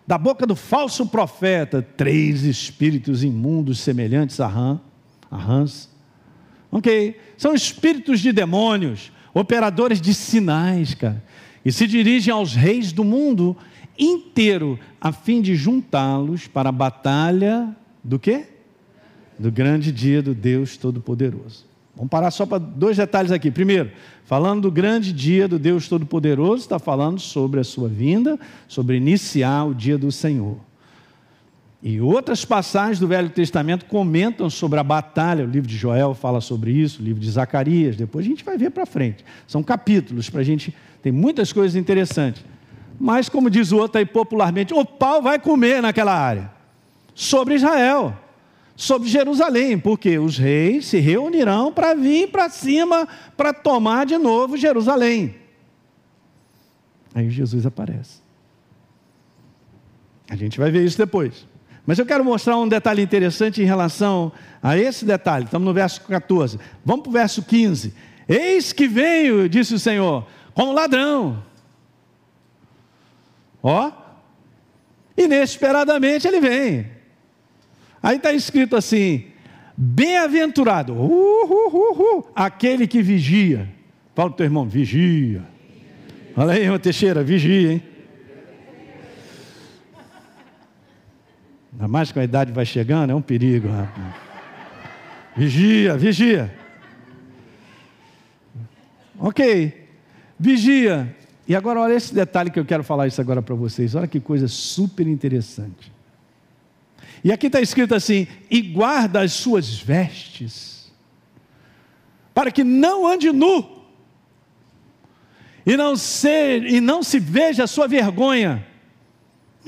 [0.08, 4.80] da boca do falso profeta, três espíritos imundos semelhantes a, rã,
[5.30, 5.89] a rãs.
[6.72, 7.15] Ok?
[7.38, 11.24] São espíritos de demônios, operadores de sinais, cara.
[11.63, 13.56] E se dirigem aos reis do mundo
[13.98, 18.48] inteiro, a fim de juntá-los para a batalha do quê?
[19.38, 21.68] Do grande dia do Deus Todo-Poderoso.
[21.96, 23.52] Vamos parar só para dois detalhes aqui.
[23.52, 23.92] Primeiro,
[24.24, 28.39] falando do grande dia do Deus Todo-Poderoso, está falando sobre a sua vinda,
[28.70, 30.58] sobre iniciar o dia do Senhor.
[31.82, 35.46] E outras passagens do Velho Testamento comentam sobre a batalha.
[35.46, 37.96] O livro de Joel fala sobre isso, o livro de Zacarias.
[37.96, 39.24] Depois a gente vai ver para frente.
[39.48, 40.76] São capítulos para a gente.
[41.02, 42.44] Tem muitas coisas interessantes.
[43.00, 46.52] Mas, como diz o outro aí popularmente, o pau vai comer naquela área.
[47.15, 48.13] Sobre Israel
[48.80, 54.56] sobre Jerusalém, porque os reis se reunirão para vir para cima para tomar de novo
[54.56, 55.36] Jerusalém.
[57.13, 58.22] Aí Jesus aparece.
[60.30, 61.46] A gente vai ver isso depois.
[61.89, 65.45] Mas eu quero mostrar um detalhe interessante em relação a esse detalhe.
[65.45, 66.60] Estamos no verso 14.
[66.86, 67.95] Vamos para o verso 15.
[68.28, 70.23] Eis que veio, disse o Senhor,
[70.54, 71.43] como ladrão.
[73.63, 73.91] Ó,
[75.17, 76.86] inesperadamente ele vem.
[78.04, 79.25] Aí está escrito assim:
[79.75, 83.67] bem-aventurado, uh, uh, uh, aquele que vigia.
[84.13, 85.43] Fala para o teu irmão, vigia.
[86.38, 87.88] Olha aí, irmão Teixeira, vigia, hein?
[91.80, 94.13] Ainda mais que a idade vai chegando, é um perigo, rapaz.
[95.34, 96.54] Vigia, vigia.
[99.18, 99.88] Ok,
[100.38, 101.15] vigia.
[101.48, 103.96] E agora olha esse detalhe que eu quero falar isso agora para vocês.
[103.96, 105.89] Olha que coisa super interessante.
[107.24, 110.92] E aqui está escrito assim: e guarda as suas vestes,
[112.34, 113.86] para que não ande nu,
[115.65, 118.68] e não se, e não se veja a sua vergonha.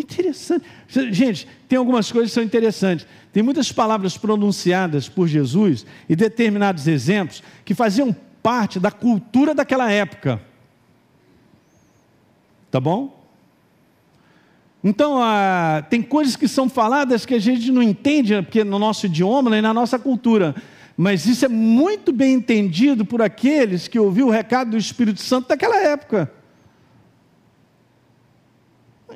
[0.02, 0.66] Interessante.
[1.12, 3.06] Gente, tem algumas coisas que são interessantes.
[3.32, 9.92] Tem muitas palavras pronunciadas por Jesus e determinados exemplos que faziam parte da cultura daquela
[9.92, 10.42] época.
[12.72, 13.20] Tá bom?
[14.84, 19.06] Então, ah, tem coisas que são faladas que a gente não entende, porque no nosso
[19.06, 20.56] idioma, nem na nossa cultura.
[20.98, 25.50] Mas isso é muito bem entendido por aqueles que ouviram o recado do Espírito Santo
[25.50, 26.32] daquela época.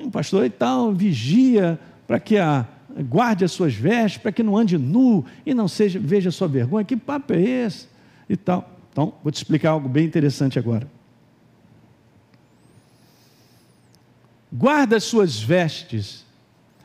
[0.03, 2.65] O pastor e tal, vigia para que a,
[3.09, 6.85] guarde as suas vestes, para que não ande nu e não seja, veja sua vergonha.
[6.85, 7.87] Que papo é esse?
[8.29, 8.69] E tal.
[8.91, 10.87] Então, vou te explicar algo bem interessante agora.
[14.55, 16.24] guarda as suas vestes.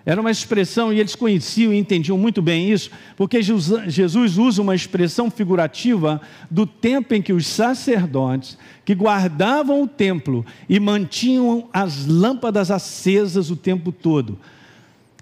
[0.05, 4.75] Era uma expressão, e eles conheciam e entendiam muito bem isso, porque Jesus usa uma
[4.75, 6.21] expressão figurativa
[6.51, 13.51] do tempo em que os sacerdotes, que guardavam o templo e mantinham as lâmpadas acesas
[13.51, 14.39] o tempo todo.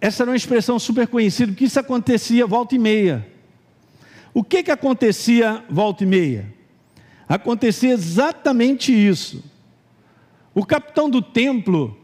[0.00, 3.26] Essa era uma expressão super conhecida, porque isso acontecia volta e meia.
[4.32, 6.58] O que, que acontecia volta e meia?
[7.28, 9.44] acontecia exatamente isso.
[10.54, 11.96] O capitão do templo,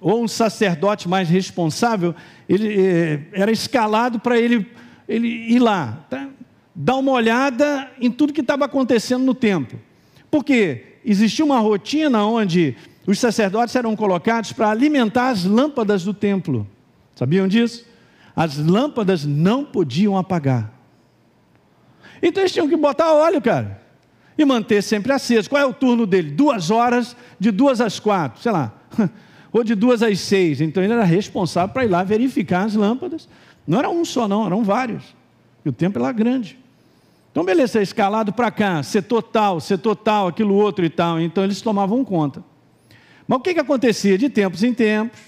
[0.00, 2.14] ou um sacerdote mais responsável,
[2.48, 4.66] ele eh, era escalado para ele,
[5.08, 6.28] ele ir lá, tá?
[6.74, 9.80] dar uma olhada em tudo que estava acontecendo no templo.
[10.30, 12.76] Porque existia uma rotina onde
[13.06, 16.66] os sacerdotes eram colocados para alimentar as lâmpadas do templo.
[17.16, 17.84] Sabiam disso?
[18.36, 20.72] As lâmpadas não podiam apagar.
[22.22, 23.82] Então eles tinham que botar óleo, cara,
[24.36, 25.50] e manter sempre aceso.
[25.50, 26.30] Qual é o turno dele?
[26.30, 28.72] Duas horas, de duas às quatro, sei lá,
[29.52, 30.60] ou de duas às seis.
[30.60, 33.28] Então ele era responsável para ir lá verificar as lâmpadas.
[33.66, 35.14] Não era um só, não, eram vários.
[35.64, 36.58] E o templo era grande.
[37.30, 41.20] Então, beleza, é escalado para cá, setor tal, setor tal, aquilo outro e tal.
[41.20, 42.42] Então eles tomavam conta.
[43.26, 44.16] Mas o que, que acontecia?
[44.16, 45.20] De tempos em tempos,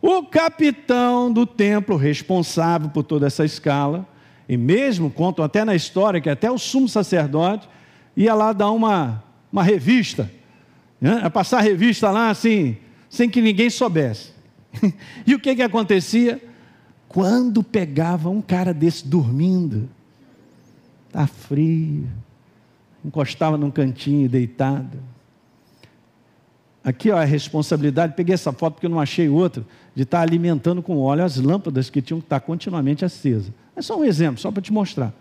[0.00, 4.06] o capitão do templo, responsável por toda essa escala,
[4.48, 7.68] e mesmo, contam até na história, que até o sumo sacerdote
[8.16, 10.30] ia lá dar uma, uma revista,
[11.00, 11.28] né?
[11.30, 12.76] passar revista lá assim,
[13.08, 14.32] sem que ninguém soubesse.
[15.26, 16.42] e o que, que acontecia?
[17.08, 19.88] Quando pegava um cara desse dormindo,
[21.06, 22.06] está frio,
[23.04, 24.98] encostava num cantinho deitado,
[26.88, 29.62] Aqui ó, a responsabilidade, peguei essa foto porque eu não achei outra,
[29.94, 33.52] de estar alimentando com óleo as lâmpadas que tinham que estar continuamente acesas.
[33.76, 35.12] É só um exemplo, só para te mostrar.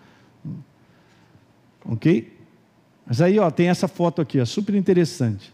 [1.84, 2.34] Ok?
[3.06, 5.54] Mas aí ó, tem essa foto aqui, ó, super interessante.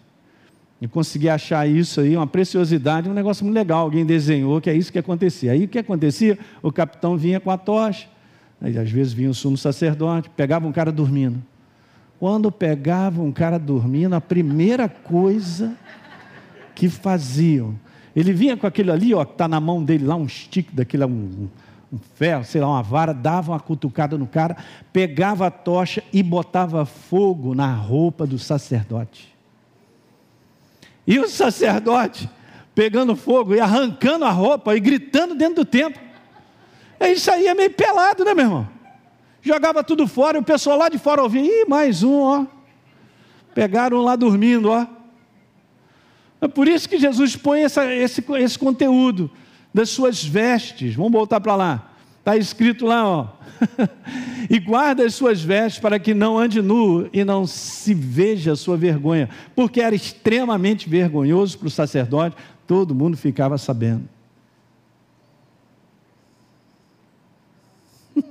[0.84, 3.84] E consegui achar isso aí, uma preciosidade, um negócio muito legal.
[3.84, 5.53] Alguém desenhou que é isso que acontecia.
[5.53, 6.38] Aí o que acontecia?
[6.61, 8.09] O capitão vinha com a tocha,
[8.59, 11.41] aí, às vezes vinha o sumo sacerdote, pegava um cara dormindo.
[12.19, 15.73] Quando pegava um cara dormindo, a primeira coisa
[16.75, 17.79] que faziam.
[18.13, 21.05] Ele vinha com aquele ali, ó, que está na mão dele lá, um stick daquele,
[21.05, 21.47] um,
[21.93, 24.57] um ferro, sei lá, uma vara, dava uma cutucada no cara,
[24.91, 29.32] pegava a tocha e botava fogo na roupa do sacerdote.
[31.06, 32.30] E o sacerdote
[32.74, 36.01] pegando fogo e arrancando a roupa e gritando dentro do templo.
[36.99, 38.70] Isso aí é meio pelado, né, meu irmão?
[39.41, 42.45] Jogava tudo fora e o pessoal lá de fora ouvia, ih, mais um, ó.
[43.54, 44.88] Pegaram lá dormindo, ó.
[46.41, 49.30] É por isso que Jesus põe essa, esse, esse conteúdo
[49.74, 50.95] das suas vestes.
[50.95, 51.93] Vamos voltar para lá.
[52.24, 53.28] Está escrito lá, ó.
[54.49, 58.55] e guarda as suas vestes para que não ande nu e não se veja a
[58.55, 64.07] sua vergonha, porque era extremamente vergonhoso para o sacerdote, todo mundo ficava sabendo.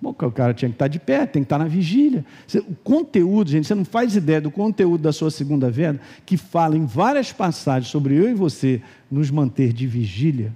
[0.00, 2.24] Bom, o cara tinha que estar de pé, tem que estar na vigília.
[2.68, 6.76] O conteúdo, gente, você não faz ideia do conteúdo da sua segunda venda, que fala
[6.76, 10.52] em várias passagens sobre eu e você nos manter de vigília.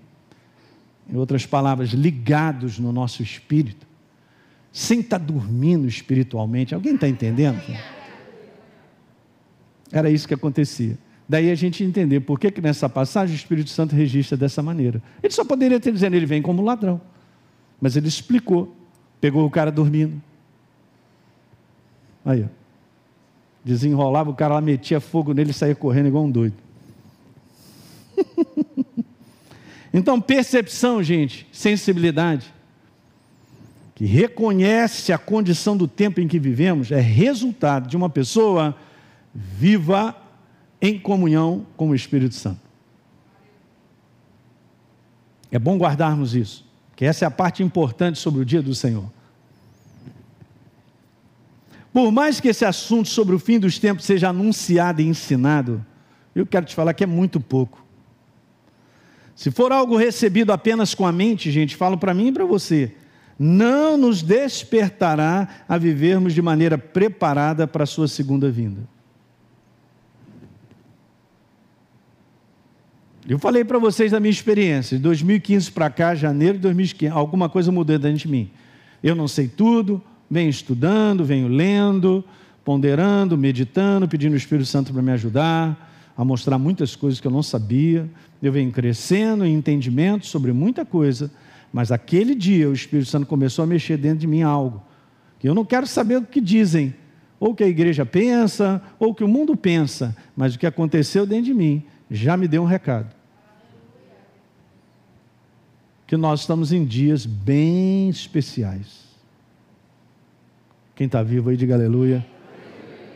[1.09, 3.87] Em outras palavras, ligados no nosso espírito,
[4.71, 6.75] sem estar dormindo espiritualmente.
[6.75, 7.61] Alguém está entendendo?
[9.91, 10.99] Era isso que acontecia.
[11.27, 15.03] Daí a gente entender por que, que nessa passagem o Espírito Santo registra dessa maneira.
[15.23, 17.01] Ele só poderia ter dizendo, ele vem como ladrão.
[17.81, 18.75] Mas ele explicou
[19.21, 20.21] Pegou o cara dormindo.
[22.25, 22.47] Aí, ó.
[23.65, 26.55] Desenrolava, o cara lá metia fogo nele e saía correndo igual um doido.
[29.93, 32.53] então, percepção, gente, sensibilidade,
[33.95, 38.77] que reconhece a condição do tempo em que vivemos, é resultado de uma pessoa
[39.35, 40.17] viva
[40.81, 42.61] em comunhão com o Espírito Santo.
[45.51, 46.69] É bom guardarmos isso
[46.99, 49.09] que essa é a parte importante sobre o dia do Senhor.
[51.93, 55.87] Por mais que esse assunto sobre o fim dos tempos seja anunciado e ensinado,
[56.35, 57.87] eu quero te falar que é muito pouco.
[59.39, 62.93] Se for algo recebido apenas com a mente, gente, falo para mim e para você,
[63.39, 68.81] não nos despertará a vivermos de maneira preparada para a sua segunda vinda.
[73.29, 77.49] Eu falei para vocês da minha experiência, de 2015 para cá, janeiro de 2015, alguma
[77.49, 78.51] coisa mudou dentro de mim.
[79.01, 82.25] Eu não sei tudo, venho estudando, venho lendo,
[82.65, 87.31] ponderando, meditando, pedindo o Espírito Santo para me ajudar, a mostrar muitas coisas que eu
[87.31, 88.11] não sabia.
[88.43, 91.31] Eu venho crescendo em entendimento sobre muita coisa,
[91.73, 94.83] mas aquele dia o Espírito Santo começou a mexer dentro de mim algo,
[95.39, 96.93] que eu não quero saber o que dizem,
[97.39, 100.67] ou o que a igreja pensa, ou o que o mundo pensa, mas o que
[100.67, 103.17] aconteceu dentro de mim já me deu um recado
[106.09, 109.07] que nós estamos em dias bem especiais.
[110.97, 112.27] Quem está vivo aí, diga aleluia.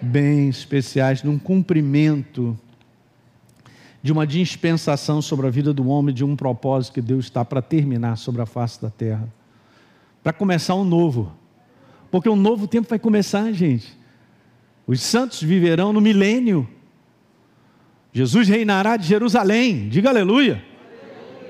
[0.02, 2.56] Bem especiais, num cumprimento
[4.02, 7.62] de uma dispensação sobre a vida do homem, de um propósito que Deus está para
[7.62, 9.32] terminar sobre a face da terra.
[10.22, 11.32] Para começar um novo.
[12.10, 13.96] Porque um novo tempo vai começar, gente.
[14.86, 16.68] Os santos viverão no milênio.
[18.12, 19.88] Jesus reinará de Jerusalém.
[19.88, 20.64] Diga aleluia.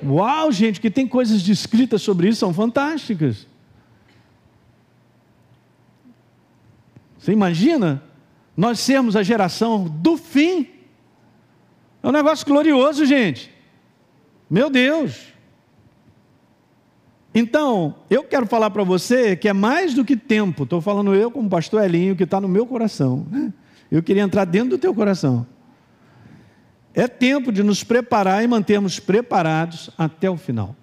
[0.04, 3.46] Uau, gente, que tem coisas descritas sobre isso, são fantásticas.
[7.18, 8.02] Você imagina
[8.54, 10.68] nós sermos a geração do fim?
[12.02, 13.50] É um negócio glorioso, gente.
[14.50, 15.32] Meu Deus.
[17.34, 20.64] Então, eu quero falar para você que é mais do que tempo.
[20.64, 23.26] Estou falando eu como pastor Elinho, que está no meu coração.
[23.30, 23.52] Né?
[23.90, 25.46] Eu queria entrar dentro do teu coração.
[26.94, 30.76] É tempo de nos preparar e mantermos preparados até o final.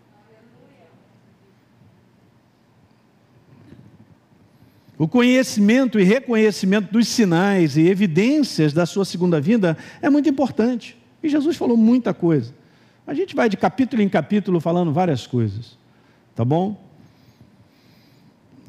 [4.98, 10.99] O conhecimento e reconhecimento dos sinais e evidências da sua segunda vinda é muito importante.
[11.22, 12.54] E Jesus falou muita coisa.
[13.06, 15.78] A gente vai de capítulo em capítulo falando várias coisas.
[16.36, 16.80] Tá bom?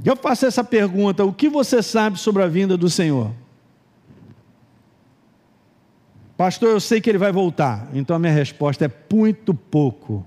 [0.04, 3.32] Eu faço essa pergunta: o que você sabe sobre a vinda do Senhor?
[6.36, 7.88] Pastor, eu sei que ele vai voltar.
[7.92, 10.26] Então a minha resposta é muito pouco.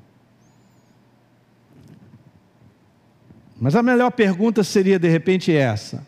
[3.60, 6.06] Mas a melhor pergunta seria de repente essa: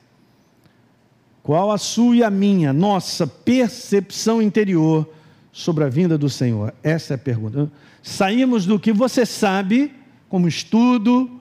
[1.42, 5.10] Qual a sua e a minha, nossa percepção interior
[5.56, 6.74] sobre a vinda do Senhor?
[6.84, 7.72] Essa é a pergunta.
[8.04, 9.90] Saímos do que você sabe
[10.28, 11.32] como estudo,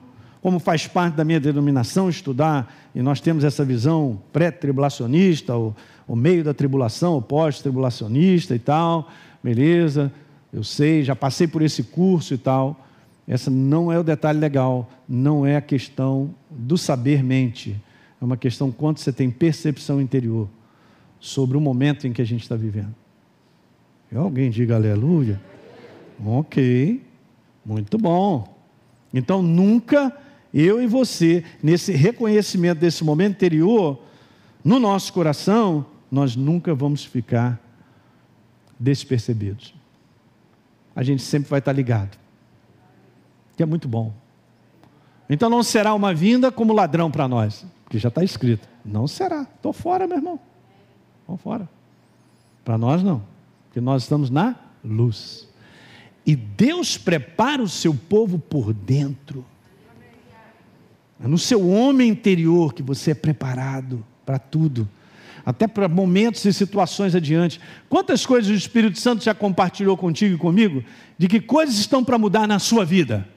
[0.41, 5.75] como faz parte da minha denominação estudar, e nós temos essa visão pré-tribulacionista, o,
[6.07, 9.09] o meio da tribulação, o pós-tribulacionista e tal,
[9.43, 10.09] beleza,
[10.53, 12.87] eu sei, já passei por esse curso e tal.
[13.27, 17.75] Essa não é o detalhe legal, não é a questão do saber mente,
[18.21, 20.47] é uma questão quanto você tem percepção interior
[21.19, 22.95] sobre o momento em que a gente está vivendo.
[24.15, 25.41] Alguém diga aleluia?
[26.25, 27.03] Ok,
[27.65, 28.55] muito bom.
[29.13, 30.15] Então, nunca
[30.53, 34.01] eu e você, nesse reconhecimento desse momento interior,
[34.63, 37.59] no nosso coração, nós nunca vamos ficar
[38.79, 39.73] despercebidos.
[40.95, 42.17] A gente sempre vai estar ligado.
[43.57, 44.13] Que é muito bom.
[45.29, 48.67] Então não será uma vinda como ladrão para nós, porque já está escrito.
[48.83, 49.41] Não será.
[49.41, 50.39] Estou fora, meu irmão.
[51.21, 51.67] Estou fora.
[52.63, 53.21] Para nós não,
[53.75, 55.49] porque nós estamos na luz.
[56.25, 59.45] E Deus prepara o seu povo por dentro.
[61.21, 64.87] É no seu homem interior que você é preparado para tudo,
[65.45, 67.59] até para momentos e situações adiante.
[67.89, 70.81] Quantas coisas o Espírito Santo já compartilhou contigo e comigo,
[71.17, 73.27] de que coisas estão para mudar na sua vida?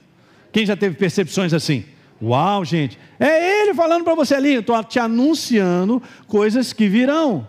[0.53, 1.83] Quem já teve percepções assim?
[2.21, 7.45] Uau, gente, é Ele falando para você ali, estou te anunciando coisas que virão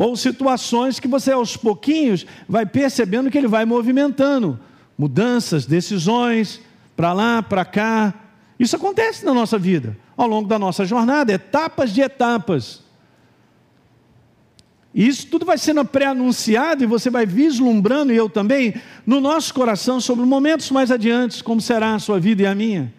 [0.00, 4.58] ou situações que você aos pouquinhos vai percebendo que ele vai movimentando,
[4.96, 6.58] mudanças, decisões,
[6.96, 8.14] para lá, para cá.
[8.58, 12.82] Isso acontece na nossa vida, ao longo da nossa jornada, etapas de etapas.
[14.94, 18.72] E isso tudo vai sendo pré-anunciado e você vai vislumbrando, e eu também,
[19.04, 22.90] no nosso coração, sobre momentos mais adiante, como será a sua vida e a minha.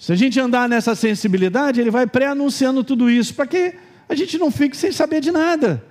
[0.00, 3.74] Se a gente andar nessa sensibilidade, ele vai pré-anunciando tudo isso, para que
[4.08, 5.84] a gente não fique sem saber de nada.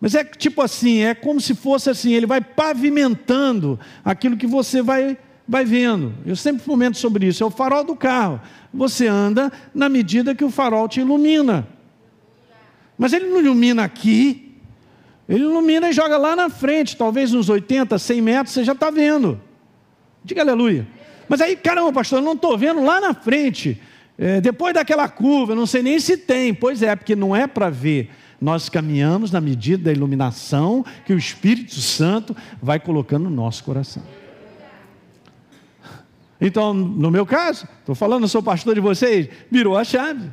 [0.00, 4.80] Mas é tipo assim, é como se fosse assim, ele vai pavimentando aquilo que você
[4.80, 6.14] vai, vai vendo.
[6.24, 8.40] Eu sempre comento sobre isso, é o farol do carro.
[8.72, 11.66] Você anda na medida que o farol te ilumina.
[12.96, 14.60] Mas ele não ilumina aqui,
[15.28, 18.92] ele ilumina e joga lá na frente, talvez uns 80, 100 metros, você já está
[18.92, 19.40] vendo.
[20.24, 20.86] Diga aleluia.
[21.32, 23.80] Mas aí, caramba, pastor, eu não estou vendo lá na frente.
[24.18, 26.52] É, depois daquela curva, não sei nem se tem.
[26.52, 28.10] Pois é, porque não é para ver.
[28.38, 34.02] Nós caminhamos na medida da iluminação que o Espírito Santo vai colocando no nosso coração.
[36.38, 40.30] Então, no meu caso, estou falando, eu sou pastor de vocês, virou a chave.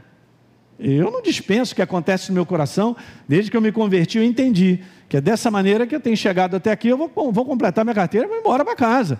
[0.78, 2.94] Eu não dispenso o que acontece no meu coração,
[3.26, 6.58] desde que eu me converti, eu entendi que é dessa maneira que eu tenho chegado
[6.58, 9.18] até aqui, eu vou, vou completar minha carteira e vou embora para casa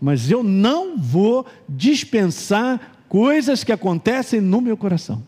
[0.00, 5.22] mas eu não vou dispensar coisas que acontecem no meu coração.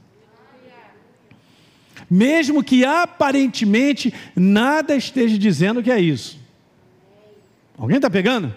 [2.11, 6.39] Mesmo que aparentemente nada esteja dizendo que é isso.
[7.77, 8.55] Alguém está pegando?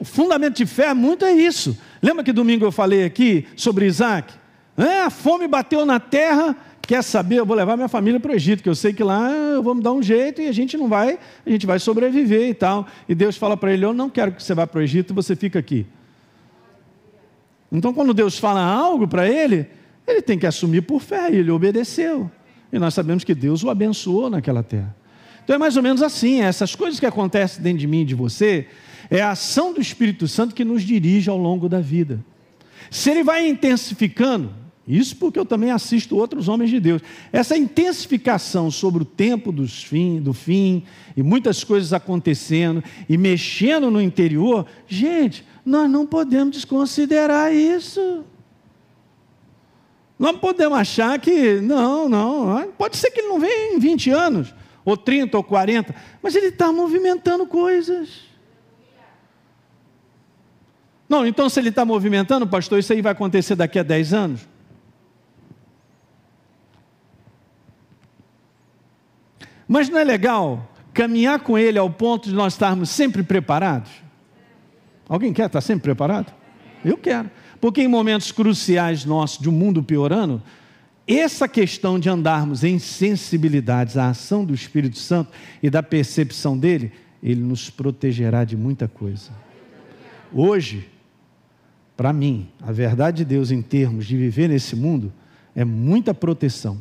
[0.00, 1.78] O fundamento de fé muito é isso.
[2.02, 4.34] Lembra que domingo eu falei aqui sobre Isaac?
[4.76, 8.34] É, a fome bateu na terra quer saber, eu vou levar minha família para o
[8.34, 10.76] Egito, que eu sei que lá eu vou me dar um jeito e a gente
[10.76, 12.86] não vai, a gente vai sobreviver e tal.
[13.08, 15.34] E Deus fala para ele: Eu não quero que você vá para o Egito, você
[15.34, 15.86] fica aqui.
[17.70, 19.66] Então, quando Deus fala algo para ele,
[20.06, 22.30] ele tem que assumir por fé, e ele obedeceu.
[22.72, 24.94] E nós sabemos que Deus o abençoou naquela terra.
[25.44, 28.04] Então é mais ou menos assim: é essas coisas que acontecem dentro de mim e
[28.04, 28.66] de você,
[29.10, 32.24] é a ação do Espírito Santo que nos dirige ao longo da vida.
[32.90, 34.52] Se ele vai intensificando,
[34.86, 37.02] isso porque eu também assisto outros homens de Deus.
[37.32, 40.82] Essa intensificação sobre o tempo dos fim, do fim,
[41.16, 48.24] e muitas coisas acontecendo, e mexendo no interior, gente, nós não podemos desconsiderar isso.
[50.18, 54.54] Não podemos achar que, não, não, pode ser que ele não venha em 20 anos,
[54.84, 58.32] ou 30 ou 40, mas ele está movimentando coisas.
[61.08, 64.51] Não, então se ele está movimentando, pastor, isso aí vai acontecer daqui a 10 anos?
[69.66, 73.90] Mas não é legal caminhar com ele ao ponto de nós estarmos sempre preparados?
[75.08, 76.32] Alguém quer estar sempre preparado?
[76.84, 77.30] Eu quero.
[77.60, 80.42] Porque em momentos cruciais nossos de um mundo piorando,
[81.06, 85.30] essa questão de andarmos em sensibilidades à ação do Espírito Santo
[85.62, 86.92] e da percepção dele,
[87.22, 89.30] ele nos protegerá de muita coisa.
[90.32, 90.88] Hoje,
[91.96, 95.12] para mim, a verdade de Deus em termos de viver nesse mundo
[95.54, 96.78] é muita proteção.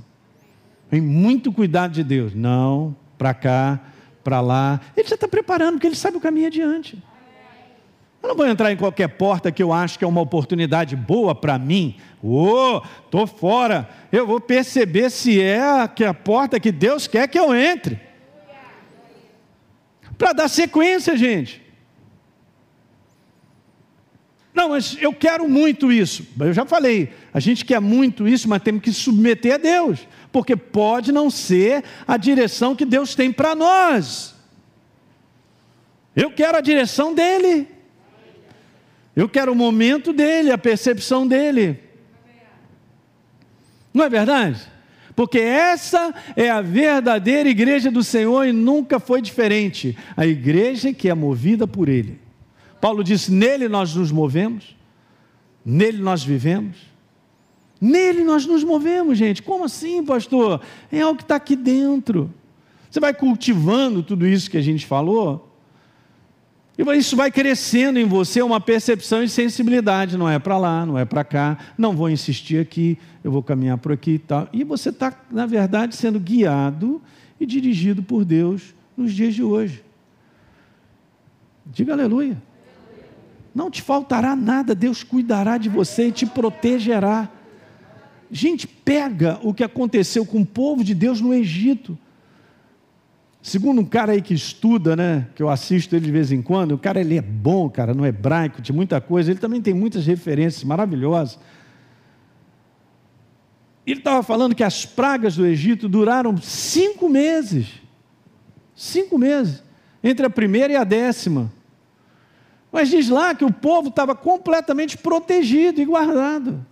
[0.91, 2.35] Tem muito cuidado de Deus.
[2.35, 3.79] Não, para cá,
[4.21, 4.81] para lá.
[4.95, 7.01] Ele já está preparando, porque ele sabe o caminho adiante.
[8.21, 11.33] Eu não vou entrar em qualquer porta que eu acho que é uma oportunidade boa
[11.33, 11.95] para mim.
[12.21, 13.89] Ô, oh, estou fora.
[14.11, 17.97] Eu vou perceber se é a porta que Deus quer que eu entre.
[20.17, 21.60] Para dar sequência, gente.
[24.61, 26.23] Não, mas eu quero muito isso.
[26.39, 30.55] Eu já falei, a gente quer muito isso, mas temos que submeter a Deus, porque
[30.55, 34.35] pode não ser a direção que Deus tem para nós.
[36.15, 37.67] Eu quero a direção dele.
[39.15, 41.79] Eu quero o momento dele, a percepção dele.
[43.91, 44.61] Não é verdade?
[45.15, 49.97] Porque essa é a verdadeira igreja do Senhor e nunca foi diferente.
[50.15, 52.19] A igreja que é movida por ele.
[52.81, 54.75] Paulo disse: nele nós nos movemos,
[55.63, 56.77] nele nós vivemos,
[57.79, 59.43] nele nós nos movemos, gente.
[59.43, 60.59] Como assim, pastor?
[60.91, 62.33] É algo que está aqui dentro.
[62.89, 65.49] Você vai cultivando tudo isso que a gente falou,
[66.77, 70.17] e isso vai crescendo em você uma percepção e sensibilidade.
[70.17, 73.77] Não é para lá, não é para cá, não vou insistir aqui, eu vou caminhar
[73.77, 74.49] por aqui e tal.
[74.51, 76.99] E você está, na verdade, sendo guiado
[77.39, 79.83] e dirigido por Deus nos dias de hoje.
[81.65, 82.41] Diga aleluia.
[83.53, 87.29] Não te faltará nada, Deus cuidará de você e te protegerá.
[88.31, 91.97] Gente, pega o que aconteceu com o povo de Deus no Egito.
[93.41, 96.73] Segundo um cara aí que estuda, né, que eu assisto ele de vez em quando,
[96.73, 100.05] o cara ele é bom, cara, no hebraico, de muita coisa, ele também tem muitas
[100.05, 101.39] referências maravilhosas.
[103.85, 107.67] Ele estava falando que as pragas do Egito duraram cinco meses.
[108.75, 109.63] Cinco meses.
[110.03, 111.51] Entre a primeira e a décima.
[112.71, 116.65] Mas diz lá que o povo estava completamente protegido e guardado.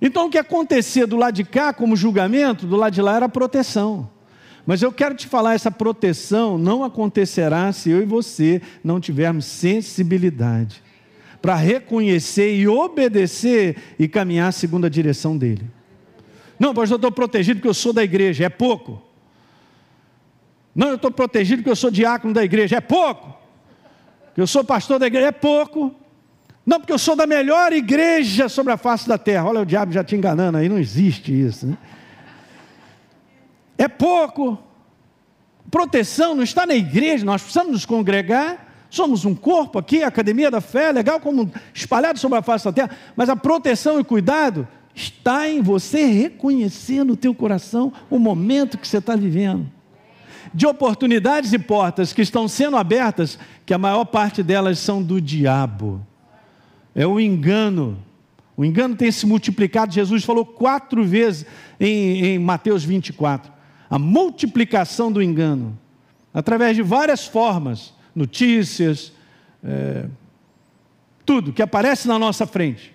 [0.00, 3.28] Então o que acontecia do lado de cá como julgamento, do lado de lá era
[3.28, 4.10] proteção.
[4.66, 9.46] Mas eu quero te falar, essa proteção não acontecerá se eu e você não tivermos
[9.46, 10.82] sensibilidade
[11.40, 15.64] para reconhecer e obedecer e caminhar segundo a direção dele.
[16.58, 19.02] Não, pastor, eu estou protegido porque eu sou da igreja, é pouco.
[20.74, 23.39] Não, eu estou protegido porque eu sou diácono da igreja, é pouco
[24.40, 25.94] eu sou pastor da igreja, é pouco.
[26.64, 29.46] Não, porque eu sou da melhor igreja sobre a face da terra.
[29.46, 31.66] Olha, o diabo já te enganando aí, não existe isso.
[31.66, 31.76] Né?
[33.76, 34.58] É pouco.
[35.70, 38.68] Proteção não está na igreja, nós precisamos nos congregar.
[38.88, 42.90] Somos um corpo aqui, academia da fé, legal como espalhado sobre a face da terra,
[43.14, 48.88] mas a proteção e cuidado está em você reconhecer no teu coração o momento que
[48.88, 49.70] você está vivendo
[50.52, 55.20] de oportunidades e portas que estão sendo abertas, que a maior parte delas são do
[55.20, 56.04] diabo.
[56.94, 57.98] É o engano.
[58.56, 59.92] O engano tem se multiplicado.
[59.92, 61.46] Jesus falou quatro vezes
[61.78, 63.50] em, em Mateus 24.
[63.88, 65.78] A multiplicação do engano.
[66.32, 69.12] Através de várias formas, notícias,
[69.64, 70.06] é,
[71.24, 72.94] tudo que aparece na nossa frente.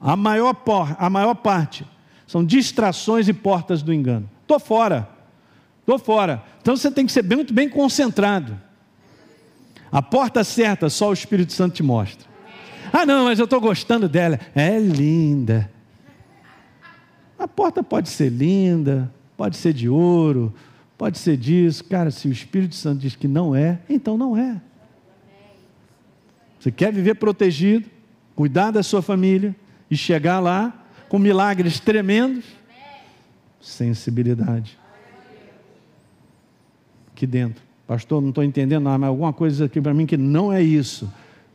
[0.00, 1.86] A maior, por, a maior parte
[2.26, 4.28] são distrações e portas do engano.
[4.42, 5.15] Estou fora.
[5.86, 6.42] Estou fora.
[6.60, 8.60] Então você tem que ser muito bem concentrado.
[9.90, 12.26] A porta certa só o Espírito Santo te mostra.
[12.92, 14.40] Ah, não, mas eu estou gostando dela.
[14.52, 15.70] É linda.
[17.38, 20.52] A porta pode ser linda, pode ser de ouro,
[20.98, 21.84] pode ser disso.
[21.84, 24.60] Cara, se o Espírito Santo diz que não é, então não é.
[26.58, 27.88] Você quer viver protegido,
[28.34, 29.54] cuidar da sua família
[29.88, 32.44] e chegar lá com milagres tremendos?
[33.60, 34.76] Sensibilidade
[37.16, 37.62] aqui dentro.
[37.86, 41.10] Pastor, não estou entendendo nada, mas alguma coisa aqui para mim que não é isso.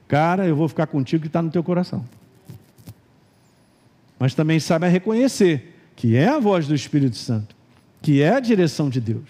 [0.07, 2.03] Cara, eu vou ficar contigo que está no teu coração.
[4.18, 7.55] Mas também saiba reconhecer que é a voz do Espírito Santo,
[8.01, 9.30] que é a direção de Deus.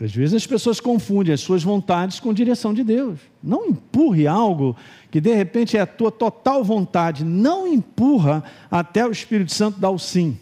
[0.00, 3.18] Às vezes as pessoas confundem as suas vontades com a direção de Deus.
[3.42, 4.76] Não empurre algo
[5.10, 7.24] que de repente é a tua total vontade.
[7.24, 10.38] Não empurra até o Espírito Santo dar o sim.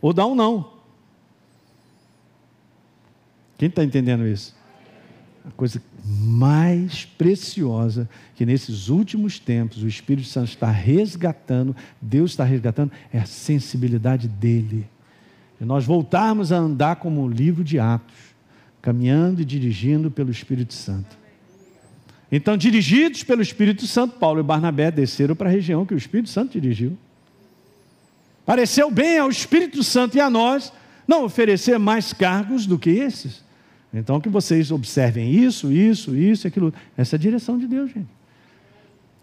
[0.00, 0.71] Ou dar um não.
[3.62, 4.56] Quem está entendendo isso?
[5.46, 12.42] A coisa mais preciosa que nesses últimos tempos o Espírito Santo está resgatando, Deus está
[12.42, 14.84] resgatando, é a sensibilidade dele.
[15.60, 18.16] E nós voltarmos a andar como o livro de Atos,
[18.82, 21.16] caminhando e dirigindo pelo Espírito Santo.
[22.32, 26.30] Então, dirigidos pelo Espírito Santo, Paulo e Barnabé desceram para a região que o Espírito
[26.30, 26.98] Santo dirigiu.
[28.44, 30.72] Pareceu bem ao Espírito Santo e a nós
[31.06, 33.51] não oferecer mais cargos do que esses.
[33.92, 36.72] Então, que vocês observem isso, isso, isso, aquilo.
[36.96, 38.08] Essa é a direção de Deus, gente.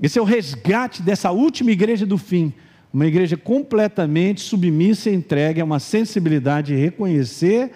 [0.01, 2.53] Esse é o resgate dessa última igreja do fim.
[2.93, 7.71] Uma igreja completamente submissa e entregue a uma sensibilidade de reconhecer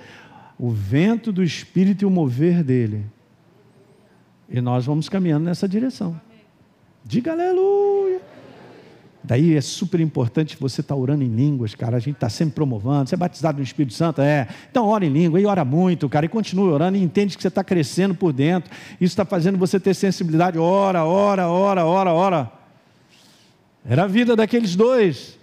[0.57, 3.03] o vento do Espírito e o mover dele.
[4.49, 6.19] E nós vamos caminhando nessa direção.
[7.03, 8.21] Diga aleluia.
[9.23, 11.95] Daí é super importante você estar tá orando em línguas, cara.
[11.95, 13.07] A gente está sempre promovendo.
[13.07, 14.21] Você é batizado no Espírito Santo?
[14.21, 14.49] É.
[14.69, 16.25] Então ora em língua e ora muito, cara.
[16.25, 18.69] E continue orando e entende que você está crescendo por dentro.
[18.99, 20.59] Isso está fazendo você ter sensibilidade.
[20.59, 22.51] Ora, ora, ora, ora, ora.
[23.85, 25.39] Era a vida daqueles dois.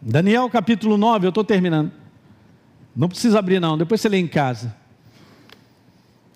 [0.00, 1.92] Daniel capítulo 9, eu estou terminando.
[2.94, 3.78] Não precisa abrir, não.
[3.78, 4.81] Depois você lê em casa.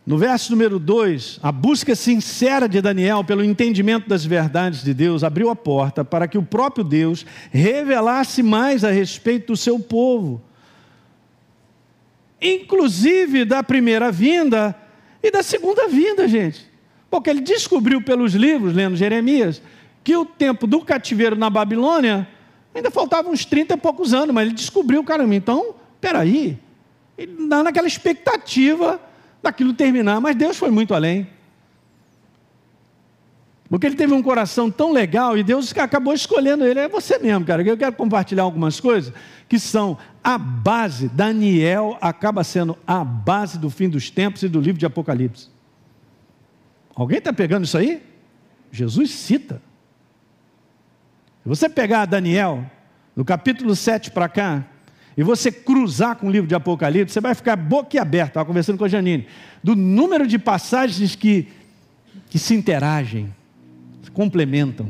[0.06, 5.24] No verso número 2, a busca sincera de Daniel pelo entendimento das verdades de Deus
[5.24, 10.40] abriu a porta para que o próprio Deus revelasse mais a respeito do seu povo,
[12.40, 14.76] inclusive da primeira vinda
[15.20, 16.64] e da segunda vinda, gente.
[17.10, 19.60] Porque ele descobriu pelos livros, lendo Jeremias,
[20.04, 22.28] que o tempo do cativeiro na Babilônia
[22.72, 26.56] ainda faltava uns 30 e poucos anos, mas ele descobriu, caramba, então, peraí,
[27.18, 29.00] ele dá naquela expectativa
[29.46, 31.26] daquilo terminar, mas Deus foi muito além.
[33.68, 36.78] Porque ele teve um coração tão legal e Deus acabou escolhendo ele.
[36.78, 37.62] É você mesmo, cara.
[37.62, 39.12] Eu quero compartilhar algumas coisas
[39.48, 41.08] que são a base.
[41.08, 45.48] Daniel acaba sendo a base do fim dos tempos e do livro de Apocalipse.
[46.94, 48.02] Alguém está pegando isso aí?
[48.70, 49.60] Jesus cita.
[51.42, 52.64] Se você pegar Daniel,
[53.16, 54.64] do capítulo 7 para cá,
[55.16, 58.30] e você cruzar com o livro de Apocalipse, você vai ficar boquiaberto.
[58.30, 59.26] Estava conversando com a Janine,
[59.62, 61.48] do número de passagens que,
[62.28, 63.32] que se interagem,
[64.02, 64.86] se complementam.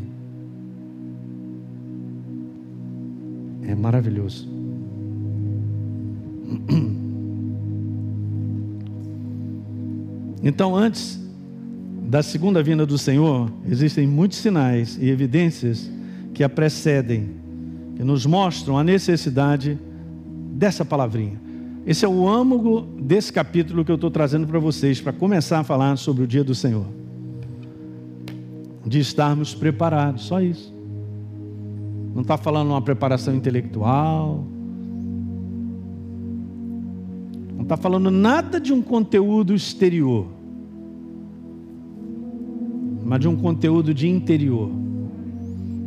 [3.63, 4.49] É maravilhoso.
[10.43, 11.19] Então, antes
[12.03, 15.91] da segunda vinda do Senhor, existem muitos sinais e evidências
[16.33, 17.31] que a precedem,
[17.97, 19.77] que nos mostram a necessidade
[20.57, 21.39] dessa palavrinha.
[21.87, 25.65] Esse é o âmago desse capítulo que eu estou trazendo para vocês, para começar a
[25.65, 26.87] falar sobre o dia do Senhor.
[28.85, 30.75] De estarmos preparados, só isso.
[32.15, 34.45] Não está falando uma preparação intelectual.
[37.55, 40.27] Não está falando nada de um conteúdo exterior,
[43.05, 44.86] mas de um conteúdo de interior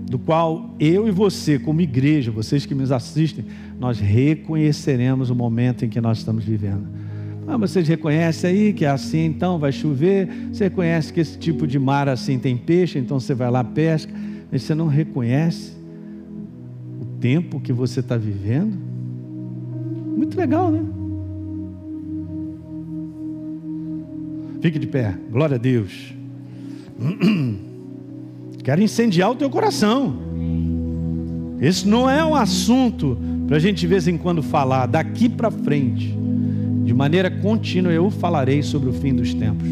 [0.10, 3.46] do qual eu e você, como igreja, vocês que nos assistem,
[3.80, 6.88] nós reconheceremos o momento em que nós estamos vivendo.
[7.48, 10.28] Ah, vocês reconhecem aí que é assim, então vai chover.
[10.52, 14.12] Você reconhece que esse tipo de mar assim tem peixe, então você vai lá pesca.
[14.52, 15.74] Mas você não reconhece
[17.00, 18.76] o tempo que você está vivendo?
[20.18, 20.84] Muito legal, né?
[24.60, 26.16] Fique de pé, glória a Deus.
[28.70, 30.14] Quero incendiar o teu coração.
[31.60, 33.18] Esse não é um assunto
[33.48, 34.86] para a gente de vez em quando falar.
[34.86, 36.16] Daqui para frente,
[36.86, 39.68] de maneira contínua, eu falarei sobre o fim dos tempos.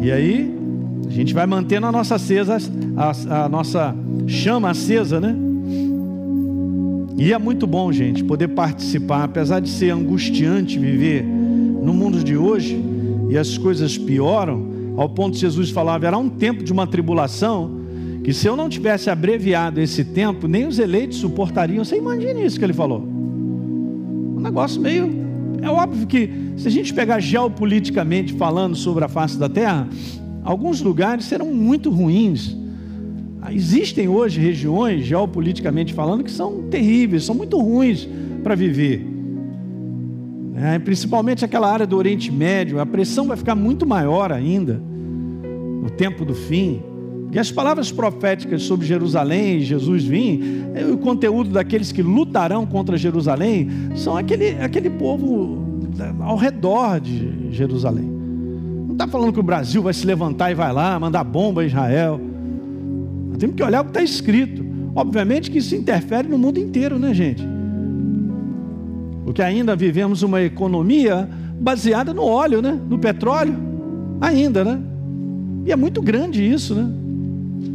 [0.00, 0.56] E aí,
[1.04, 2.58] a gente vai mantendo a nossa acesa,
[2.96, 3.92] a, a nossa
[4.28, 5.34] chama acesa, né?
[7.18, 12.36] E é muito bom, gente, poder participar, apesar de ser angustiante viver no mundo de
[12.36, 12.80] hoje
[13.28, 17.80] e as coisas pioram ao ponto de Jesus falar: haverá um tempo de uma tribulação,
[18.22, 21.84] que se eu não tivesse abreviado esse tempo, nem os eleitos suportariam.
[21.84, 23.00] Você imagina isso que ele falou?
[23.00, 25.20] Um negócio meio.
[25.62, 29.88] É óbvio que, se a gente pegar geopoliticamente falando sobre a face da terra,
[30.42, 32.56] alguns lugares serão muito ruins.
[33.50, 38.08] Existem hoje regiões, geopoliticamente falando, que são terríveis, são muito ruins
[38.42, 39.09] para viver.
[40.62, 45.88] É, principalmente aquela área do Oriente Médio, a pressão vai ficar muito maior ainda no
[45.88, 46.82] tempo do fim.
[47.32, 52.98] E as palavras proféticas sobre Jerusalém, Jesus vir, é, o conteúdo daqueles que lutarão contra
[52.98, 55.64] Jerusalém, são aquele, aquele povo
[56.20, 58.04] ao redor de Jerusalém.
[58.86, 61.64] Não está falando que o Brasil vai se levantar e vai lá mandar bomba a
[61.64, 62.20] Israel.
[63.28, 64.62] Nós temos que olhar o que está escrito.
[64.94, 67.59] Obviamente que isso interfere no mundo inteiro, né, gente?
[69.30, 71.28] Porque ainda vivemos uma economia
[71.60, 72.76] baseada no óleo, né?
[72.88, 73.56] No petróleo.
[74.20, 74.80] Ainda, né?
[75.64, 76.90] E é muito grande isso, né?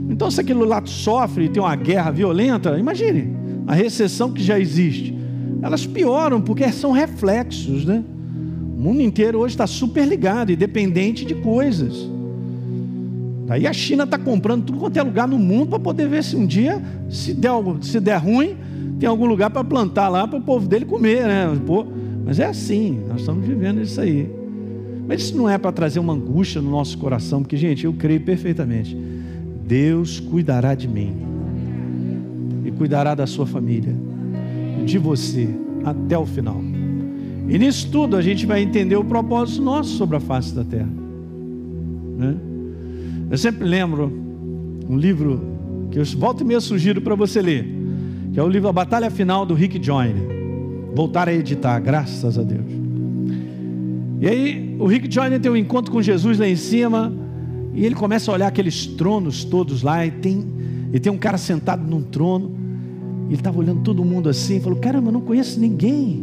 [0.09, 3.33] Então, se aquilo lá sofre e tem uma guerra violenta, imagine
[3.65, 5.17] a recessão que já existe.
[5.61, 8.03] Elas pioram porque são reflexos, né?
[8.61, 12.05] O mundo inteiro hoje está super ligado e dependente de coisas.
[13.47, 16.35] Daí a China está comprando tudo quanto é lugar no mundo para poder ver se
[16.35, 18.57] um dia, se der, se der ruim,
[18.99, 21.47] tem algum lugar para plantar lá para o povo dele comer, né?
[21.65, 21.85] Pô,
[22.25, 24.29] mas é assim, nós estamos vivendo isso aí.
[25.07, 28.21] Mas isso não é para trazer uma angústia no nosso coração, porque, gente, eu creio
[28.21, 28.97] perfeitamente.
[29.65, 31.13] Deus cuidará de mim
[32.63, 33.95] e cuidará da sua família,
[34.85, 35.47] de você,
[35.83, 36.59] até o final.
[37.47, 40.89] E nisso tudo a gente vai entender o propósito nosso sobre a face da terra.
[42.17, 42.35] Né?
[43.29, 44.11] Eu sempre lembro
[44.89, 45.41] um livro
[45.91, 47.67] que eu volto e meia sugiro para você ler,
[48.35, 50.27] que é o livro A Batalha Final do Rick Joyner.
[50.93, 52.65] Voltar a editar, graças a Deus.
[54.19, 57.13] E aí o Rick Joyner tem um encontro com Jesus lá em cima
[57.73, 60.45] e ele começa a olhar aqueles tronos todos lá, e tem,
[60.91, 62.53] e tem um cara sentado num trono,
[63.23, 66.21] e ele estava olhando todo mundo assim, falou: Caramba, eu não conheço ninguém.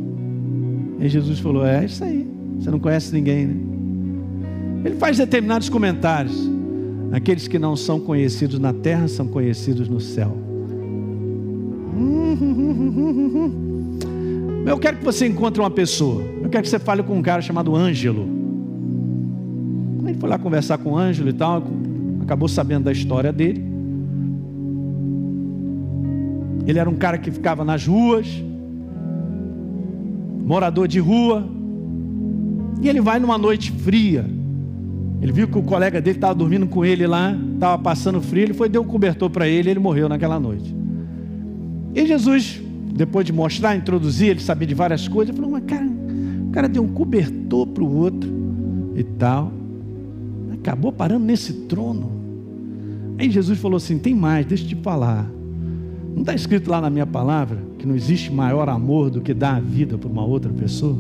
[1.01, 3.57] E Jesus falou: É isso aí, você não conhece ninguém, né?
[4.85, 6.47] Ele faz determinados comentários.
[7.11, 10.52] Aqueles que não são conhecidos na terra são conhecidos no céu.
[14.65, 16.23] Eu quero que você encontre uma pessoa.
[16.43, 18.29] Eu quero que você fale com um cara chamado Ângelo.
[20.05, 21.63] Ele foi lá conversar com o Ângelo e tal,
[22.21, 23.65] acabou sabendo da história dele.
[26.67, 28.27] Ele era um cara que ficava nas ruas,
[30.45, 31.45] morador de rua.
[32.81, 34.25] E ele vai numa noite fria.
[35.21, 38.45] Ele viu que o colega dele estava dormindo com ele lá, estava passando frio.
[38.45, 40.82] Ele foi deu um cobertor para ele, ele morreu naquela noite.
[41.95, 42.61] E Jesus,
[42.95, 46.83] depois de mostrar, introduzir, ele sabia de várias coisas, falou: Mas cara, o cara deu
[46.83, 48.31] um cobertor para o outro
[48.95, 49.53] e tal
[50.63, 52.13] acabou parando nesse trono.
[53.19, 55.29] Aí Jesus falou assim: tem mais, deixa eu te falar.
[56.15, 59.57] Não está escrito lá na minha palavra que não existe maior amor do que dar
[59.57, 60.97] a vida para uma outra pessoa?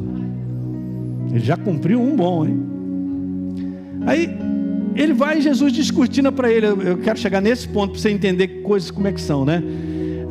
[1.30, 2.60] Ele já cumpriu um bom, hein?
[4.06, 4.36] Aí
[4.96, 6.66] ele vai Jesus discutindo para ele.
[6.66, 9.62] Eu quero chegar nesse ponto para você entender coisas como é que são, né?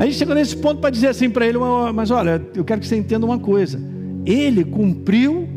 [0.02, 1.60] Aí chegou nesse ponto para dizer assim para ele:
[1.93, 3.80] Mas olha, eu quero que você entenda uma coisa.
[4.26, 5.47] Ele cumpriu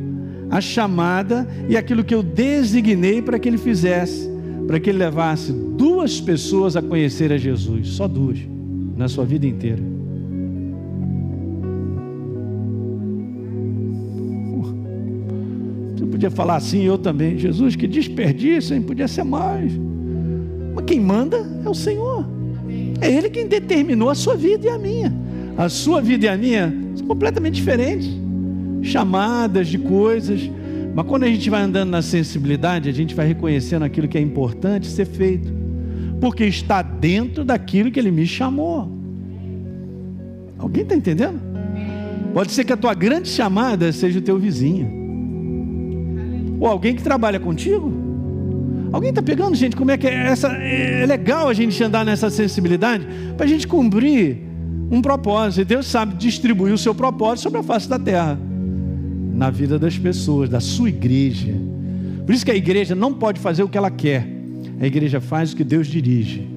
[0.50, 4.28] a chamada e aquilo que eu designei para que ele fizesse,
[4.66, 8.38] para que ele levasse duas pessoas a conhecer a Jesus, só duas,
[8.98, 9.82] na sua vida inteira.
[15.96, 18.82] Você podia falar assim, eu também, Jesus, que desperdício, hein?
[18.82, 19.72] podia ser mais.
[20.74, 22.33] Mas quem manda é o Senhor.
[23.00, 25.12] É Ele quem determinou a sua vida e a minha.
[25.56, 28.24] A sua vida e a minha são completamente diferentes
[28.84, 30.50] chamadas de coisas,
[30.94, 34.20] mas quando a gente vai andando na sensibilidade, a gente vai reconhecendo aquilo que é
[34.20, 35.52] importante ser feito,
[36.20, 38.92] porque está dentro daquilo que Ele me chamou.
[40.58, 41.40] Alguém está entendendo?
[42.32, 45.02] Pode ser que a tua grande chamada seja o teu vizinho,
[46.60, 48.03] ou alguém que trabalha contigo.
[48.94, 49.74] Alguém está pegando, gente?
[49.74, 50.46] Como é que é essa?
[50.52, 53.04] É legal a gente andar nessa sensibilidade
[53.36, 54.38] para a gente cumprir
[54.88, 55.62] um propósito.
[55.62, 58.38] E Deus sabe distribuir o seu propósito sobre a face da terra
[59.34, 61.52] na vida das pessoas, da sua igreja.
[62.24, 64.28] Por isso que a igreja não pode fazer o que ela quer,
[64.80, 66.48] a igreja faz o que Deus dirige.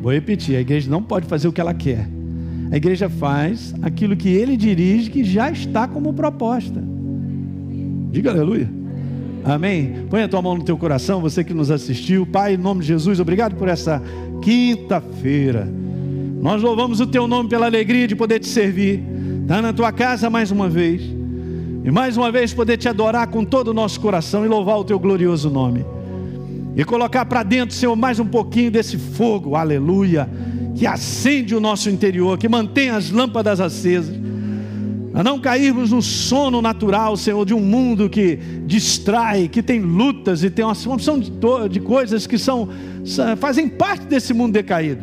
[0.00, 2.08] Vou repetir: a igreja não pode fazer o que ela quer,
[2.72, 6.82] a igreja faz aquilo que ele dirige, que já está como proposta.
[8.10, 8.83] Diga aleluia.
[9.44, 10.06] Amém.
[10.08, 12.24] Põe a tua mão no teu coração, você que nos assistiu.
[12.24, 14.02] Pai, em nome de Jesus, obrigado por essa
[14.40, 15.68] quinta-feira.
[16.40, 19.02] Nós louvamos o teu nome pela alegria de poder te servir.
[19.42, 21.02] Está na tua casa mais uma vez.
[21.84, 24.84] E mais uma vez poder te adorar com todo o nosso coração e louvar o
[24.84, 25.84] teu glorioso nome.
[26.74, 30.28] E colocar para dentro, Senhor, mais um pouquinho desse fogo, aleluia,
[30.74, 34.23] que acende o nosso interior, que mantém as lâmpadas acesas.
[35.14, 38.36] A não cairmos no sono natural, Senhor, de um mundo que
[38.66, 41.30] distrai, que tem lutas e tem uma opção de,
[41.70, 42.68] de coisas que são,
[43.38, 45.02] fazem parte desse mundo decaído.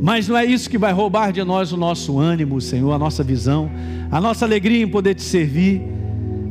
[0.00, 3.22] Mas não é isso que vai roubar de nós o nosso ânimo, Senhor, a nossa
[3.22, 3.70] visão,
[4.10, 5.99] a nossa alegria em poder te servir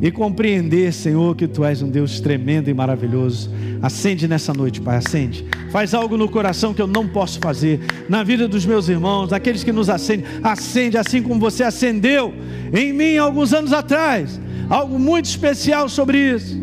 [0.01, 3.51] e compreender, Senhor, que tu és um Deus tremendo e maravilhoso.
[3.81, 5.45] Acende nessa noite, Pai, acende.
[5.71, 9.63] Faz algo no coração que eu não posso fazer, na vida dos meus irmãos, daqueles
[9.63, 10.25] que nos acendem.
[10.41, 12.33] Acende assim como você acendeu
[12.73, 14.39] em mim alguns anos atrás.
[14.69, 16.57] Algo muito especial sobre isso.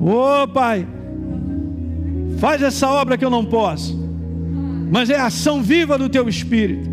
[0.00, 0.86] Ô oh, Pai,
[2.38, 3.98] faz essa obra que eu não posso,
[4.90, 6.88] mas é a ação viva do Teu Espírito.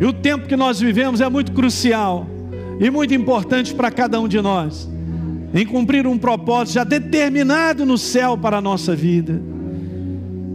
[0.00, 2.26] E o tempo que nós vivemos é muito crucial
[2.80, 4.88] e muito importante para cada um de nós,
[5.52, 9.38] em cumprir um propósito já determinado no céu para a nossa vida.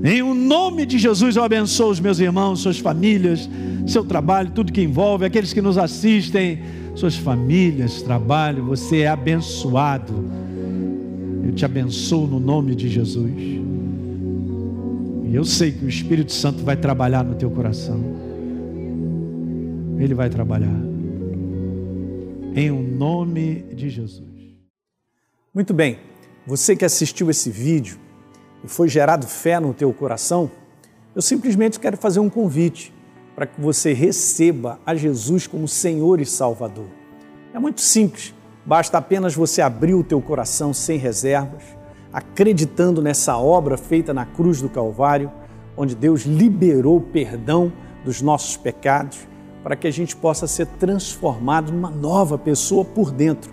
[0.04, 3.48] Em o nome de Jesus eu abençoo os meus irmãos, suas famílias,
[3.86, 6.60] seu trabalho, tudo que envolve, aqueles que nos assistem,
[6.96, 10.26] suas famílias, trabalho, você é abençoado.
[11.46, 13.32] Eu te abençoo no nome de Jesus.
[15.26, 18.00] E eu sei que o Espírito Santo vai trabalhar no teu coração.
[20.00, 20.95] Ele vai trabalhar
[22.56, 24.56] em o nome de Jesus.
[25.54, 26.00] Muito bem,
[26.48, 28.00] você que assistiu esse vídeo
[28.64, 30.50] e foi gerado fé no teu coração,
[31.14, 32.94] eu simplesmente quero fazer um convite
[33.36, 36.88] para que você receba a Jesus como Senhor e Salvador.
[37.54, 38.34] É muito simples,
[38.66, 41.64] basta apenas você abrir o teu coração sem reservas,
[42.14, 45.30] acreditando nessa obra feita na cruz do Calvário,
[45.76, 47.74] onde Deus liberou o perdão
[48.06, 49.28] dos nossos pecados
[49.66, 53.52] para que a gente possa ser transformado numa nova pessoa por dentro.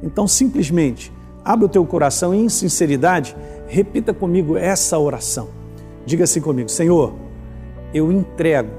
[0.00, 1.12] Então, simplesmente,
[1.44, 3.36] abra o teu coração e, em sinceridade,
[3.66, 5.48] repita comigo essa oração.
[6.06, 7.12] Diga assim comigo: Senhor,
[7.92, 8.70] eu entrego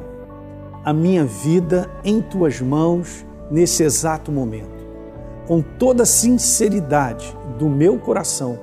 [0.82, 4.88] a minha vida em tuas mãos nesse exato momento.
[5.47, 8.57] Com toda a sinceridade do meu coração,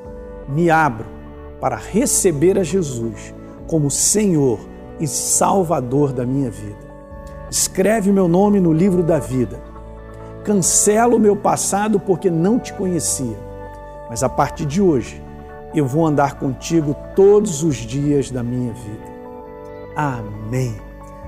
[0.49, 1.05] me abro
[1.61, 3.35] para receber a Jesus
[3.67, 4.59] como Senhor
[4.99, 6.86] e Salvador da minha vida.
[7.51, 9.61] Escreve meu nome no livro da vida.
[10.45, 13.37] Cancela o meu passado porque não te conhecia.
[14.09, 15.23] Mas a partir de hoje,
[15.75, 19.17] eu vou andar contigo todos os dias da minha vida.
[19.95, 20.75] Amém.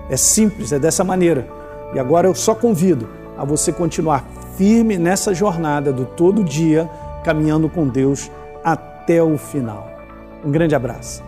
[0.08, 1.48] É simples, é dessa maneira.
[1.94, 4.24] E agora eu só convido a você continuar
[4.56, 6.90] firme nessa jornada do todo dia,
[7.24, 8.30] caminhando com Deus
[8.64, 9.88] até o final.
[10.44, 11.27] Um grande abraço.